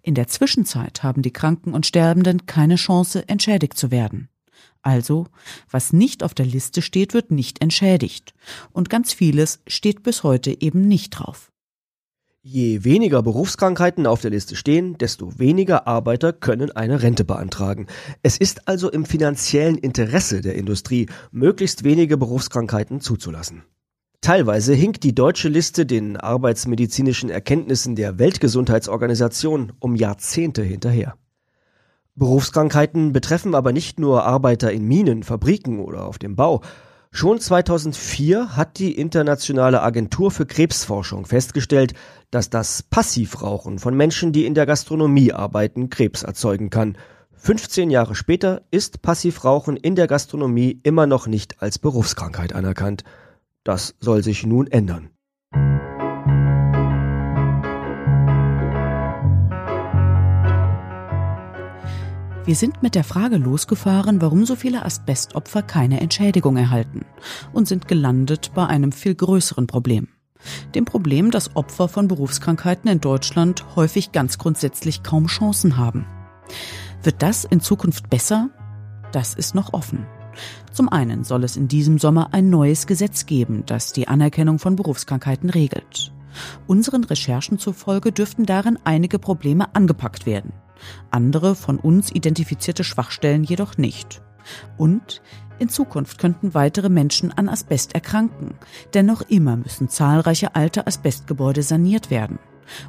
In 0.03 0.17
der 0.17 0.27
Zwischenzeit 0.27 1.05
haben 1.05 1.23
die 1.23 1.33
Kranken 1.33 1.73
und 1.73 1.87
Sterbenden 1.87 2.47
keine 2.47 2.75
Chance, 2.75 3.29
entschädigt 3.29 3.79
zu 3.79 3.93
werden. 3.93 4.29
Also, 4.83 5.29
was 5.71 5.93
nicht 5.93 6.25
auf 6.25 6.35
der 6.35 6.47
Liste 6.47 6.83
steht, 6.83 7.15
wird 7.15 7.31
nicht 7.31 7.63
entschädigt. 7.63 8.35
Und 8.73 8.91
ganz 8.91 9.13
vieles 9.13 9.61
steht 9.69 10.03
bis 10.03 10.25
heute 10.25 10.61
eben 10.61 10.83
nicht 10.83 11.11
drauf. 11.11 11.53
Je 12.47 12.85
weniger 12.85 13.23
Berufskrankheiten 13.23 14.07
auf 14.07 14.21
der 14.21 14.31
Liste 14.31 14.55
stehen, 14.55 14.99
desto 14.99 15.39
weniger 15.39 15.87
Arbeiter 15.87 16.35
können 16.35 16.71
eine 16.71 17.01
Rente 17.01 17.25
beantragen. 17.25 17.87
Es 18.23 18.37
ist 18.37 18.69
also 18.69 18.91
im 18.91 19.07
finanziellen 19.07 19.79
Interesse 19.79 20.43
der 20.43 20.55
Industrie, 20.55 21.07
möglichst 21.31 21.85
wenige 21.85 22.19
Berufskrankheiten 22.19 23.01
zuzulassen. 23.01 23.63
Teilweise 24.21 24.75
hinkt 24.75 25.05
die 25.05 25.15
deutsche 25.15 25.49
Liste 25.49 25.87
den 25.87 26.19
arbeitsmedizinischen 26.19 27.31
Erkenntnissen 27.31 27.97
der 27.97 28.19
Weltgesundheitsorganisation 28.19 29.73
um 29.79 29.97
Jahrzehnte 29.97 30.63
hinterher. 30.63 31.17
Berufskrankheiten 32.15 33.15
betreffen 33.15 33.55
aber 33.55 33.73
nicht 33.73 33.99
nur 33.99 34.25
Arbeiter 34.25 34.71
in 34.71 34.85
Minen, 34.85 35.23
Fabriken 35.23 35.79
oder 35.81 36.05
auf 36.05 36.19
dem 36.19 36.37
Bau. 36.37 36.61
Schon 37.17 37.39
2004 37.39 38.57
hat 38.57 38.81
die 38.81 38.91
Internationale 38.91 39.83
Agentur 39.83 40.33
für 40.33 40.47
Krebsforschung 40.47 41.27
festgestellt, 41.27 41.95
dass 42.33 42.51
das 42.51 42.83
Passivrauchen 42.83 43.79
von 43.79 43.97
Menschen, 43.97 44.33
die 44.33 44.45
in 44.45 44.55
der 44.55 44.67
Gastronomie 44.67 45.33
arbeiten, 45.33 45.91
Krebs 45.91 46.25
erzeugen 46.25 46.71
kann. 46.71 46.99
15 47.37 47.89
Jahre 47.91 48.17
später 48.17 48.63
ist 48.73 49.01
Passivrauchen 49.01 49.77
in 49.77 49.95
der 49.95 50.09
Gastronomie 50.09 50.81
immer 50.83 51.07
noch 51.07 51.29
nicht 51.29 51.63
als 51.63 51.79
Berufskrankheit 51.79 52.53
anerkannt. 52.53 53.05
Das 53.63 53.95
soll 54.01 54.25
sich 54.25 54.45
nun 54.45 54.67
ändern. 54.67 55.11
Wir 62.47 62.57
sind 62.57 62.83
mit 62.83 62.95
der 62.95 63.05
Frage 63.05 63.39
losgefahren, 63.39 64.21
warum 64.21 64.45
so 64.45 64.55
viele 64.55 64.85
Asbestopfer 64.85 65.63
keine 65.63 66.01
Entschädigung 66.03 66.59
erhalten 66.59 67.07
und 67.55 67.67
sind 67.67 67.89
gelandet 67.89 68.51
bei 68.55 68.67
einem 68.67 68.93
viel 68.93 69.15
größeren 69.15 69.67
Problem. 69.67 70.09
Dem 70.75 70.85
Problem, 70.85 71.31
dass 71.31 71.57
Opfer 71.57 71.89
von 71.89 72.07
Berufskrankheiten 72.07 72.91
in 72.91 73.01
Deutschland 73.01 73.65
häufig 73.77 74.13
ganz 74.13 74.37
grundsätzlich 74.37 75.03
kaum 75.03 75.27
Chancen 75.27 75.79
haben. 75.79 76.05
Wird 77.03 77.23
das 77.23 77.47
in 77.47 77.61
Zukunft 77.61 78.11
besser? 78.11 78.51
Das 79.11 79.33
ist 79.33 79.55
noch 79.55 79.73
offen. 79.73 80.07
Zum 80.71 80.91
einen 80.91 81.25
soll 81.25 81.45
es 81.45 81.57
in 81.57 81.69
diesem 81.69 81.99
Sommer 81.99 82.35
ein 82.35 82.51
neues 82.51 82.87
Gesetz 82.87 83.25
geben, 83.25 83.63
das 83.65 83.95
die 83.95 84.07
Anerkennung 84.07 84.59
von 84.59 84.77
Berufskrankheiten 84.77 85.49
regelt. 85.49 86.13
Unseren 86.67 87.05
Recherchen 87.05 87.59
zufolge 87.59 88.13
dürften 88.13 88.45
darin 88.45 88.79
einige 88.85 89.19
Probleme 89.19 89.75
angepackt 89.75 90.27
werden 90.27 90.53
andere 91.11 91.55
von 91.55 91.79
uns 91.79 92.11
identifizierte 92.11 92.85
Schwachstellen 92.85 93.45
jedoch 93.45 93.77
nicht. 93.77 94.23
Und 94.77 95.23
in 95.59 95.69
Zukunft 95.69 96.19
könnten 96.19 96.55
weitere 96.55 96.89
Menschen 96.89 97.33
an 97.33 97.49
Asbest 97.49 97.95
erkranken, 97.95 98.55
denn 98.93 99.07
noch 99.07 99.23
immer 99.23 99.57
müssen 99.57 99.89
zahlreiche 99.89 100.55
alte 100.55 100.87
Asbestgebäude 100.87 101.63
saniert 101.63 102.11
werden. 102.11 102.39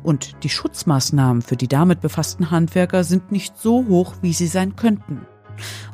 Und 0.03 0.43
die 0.43 0.49
Schutzmaßnahmen 0.49 1.41
für 1.41 1.58
die 1.58 1.67
damit 1.67 2.01
befassten 2.01 2.49
Handwerker 2.49 3.03
sind 3.03 3.31
nicht 3.31 3.58
so 3.58 3.86
hoch, 3.88 4.15
wie 4.21 4.34
sie 4.34 4.47
sein 4.47 4.75
könnten. 4.75 5.25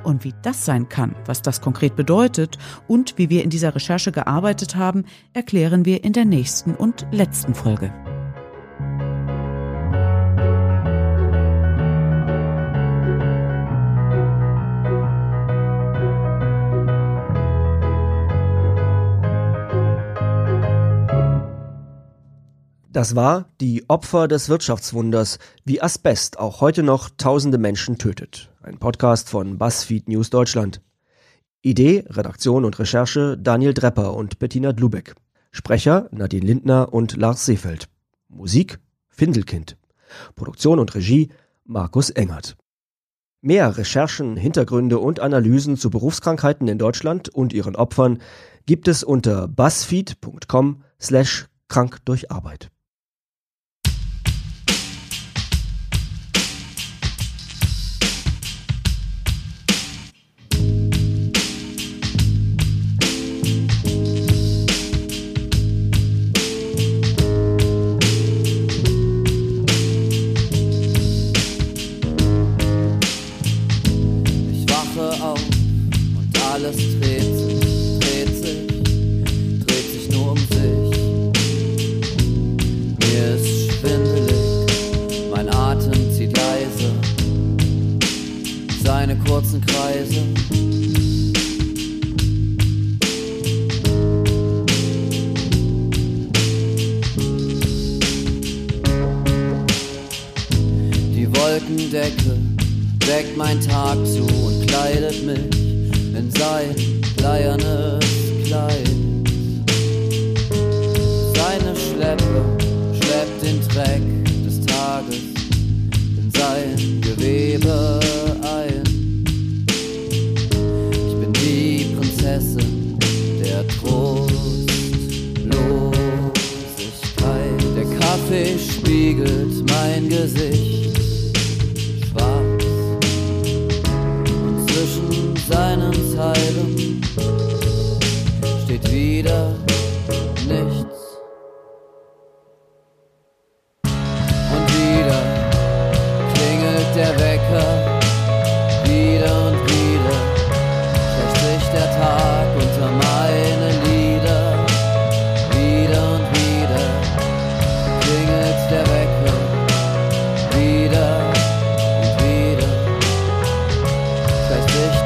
Und 0.03 0.23
wie 0.23 0.33
das 0.41 0.65
sein 0.65 0.89
kann, 0.89 1.15
was 1.25 1.41
das 1.41 1.61
konkret 1.61 1.95
bedeutet 1.95 2.57
und 2.87 3.17
wie 3.17 3.29
wir 3.29 3.43
in 3.43 3.49
dieser 3.49 3.75
Recherche 3.75 4.11
gearbeitet 4.11 4.75
haben, 4.75 5.05
erklären 5.33 5.85
wir 5.85 6.03
in 6.03 6.13
der 6.13 6.25
nächsten 6.25 6.73
und 6.73 7.05
letzten 7.11 7.53
Folge. 7.53 7.93
Das 23.01 23.15
war 23.15 23.49
die 23.59 23.89
Opfer 23.89 24.27
des 24.27 24.47
Wirtschaftswunders, 24.47 25.39
wie 25.65 25.81
Asbest 25.81 26.37
auch 26.37 26.61
heute 26.61 26.83
noch 26.83 27.09
tausende 27.09 27.57
Menschen 27.57 27.97
tötet. 27.97 28.51
Ein 28.61 28.77
Podcast 28.77 29.27
von 29.27 29.57
BuzzFeed 29.57 30.07
News 30.07 30.29
Deutschland. 30.29 30.83
Idee, 31.63 32.05
Redaktion 32.07 32.63
und 32.63 32.77
Recherche 32.77 33.39
Daniel 33.39 33.73
Drepper 33.73 34.13
und 34.13 34.37
Bettina 34.37 34.71
Dlubeck. 34.71 35.15
Sprecher 35.49 36.09
Nadine 36.11 36.45
Lindner 36.45 36.93
und 36.93 37.17
Lars 37.17 37.43
Seefeld. 37.43 37.89
Musik 38.29 38.77
Findelkind. 39.09 39.77
Produktion 40.35 40.77
und 40.77 40.93
Regie 40.93 41.31
Markus 41.65 42.11
Engert. 42.11 42.55
Mehr 43.41 43.79
Recherchen, 43.79 44.37
Hintergründe 44.37 44.99
und 44.99 45.19
Analysen 45.19 45.75
zu 45.75 45.89
Berufskrankheiten 45.89 46.67
in 46.67 46.77
Deutschland 46.77 47.29
und 47.29 47.51
ihren 47.51 47.75
Opfern 47.75 48.19
gibt 48.67 48.87
es 48.87 49.03
unter 49.03 49.47
buzzfeed.com 49.47 50.83
slash 50.99 51.47
krank 51.67 51.97
durch 52.05 52.29
Arbeit. 52.29 52.69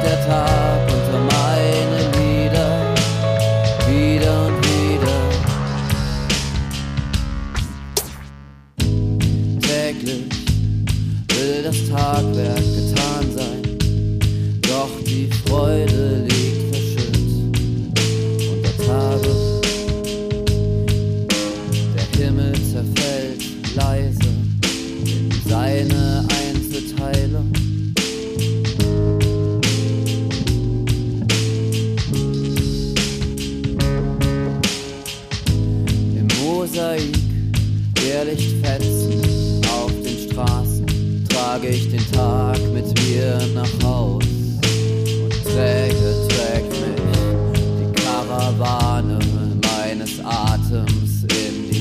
guitar 0.06 0.65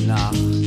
Nacht. 0.06 0.65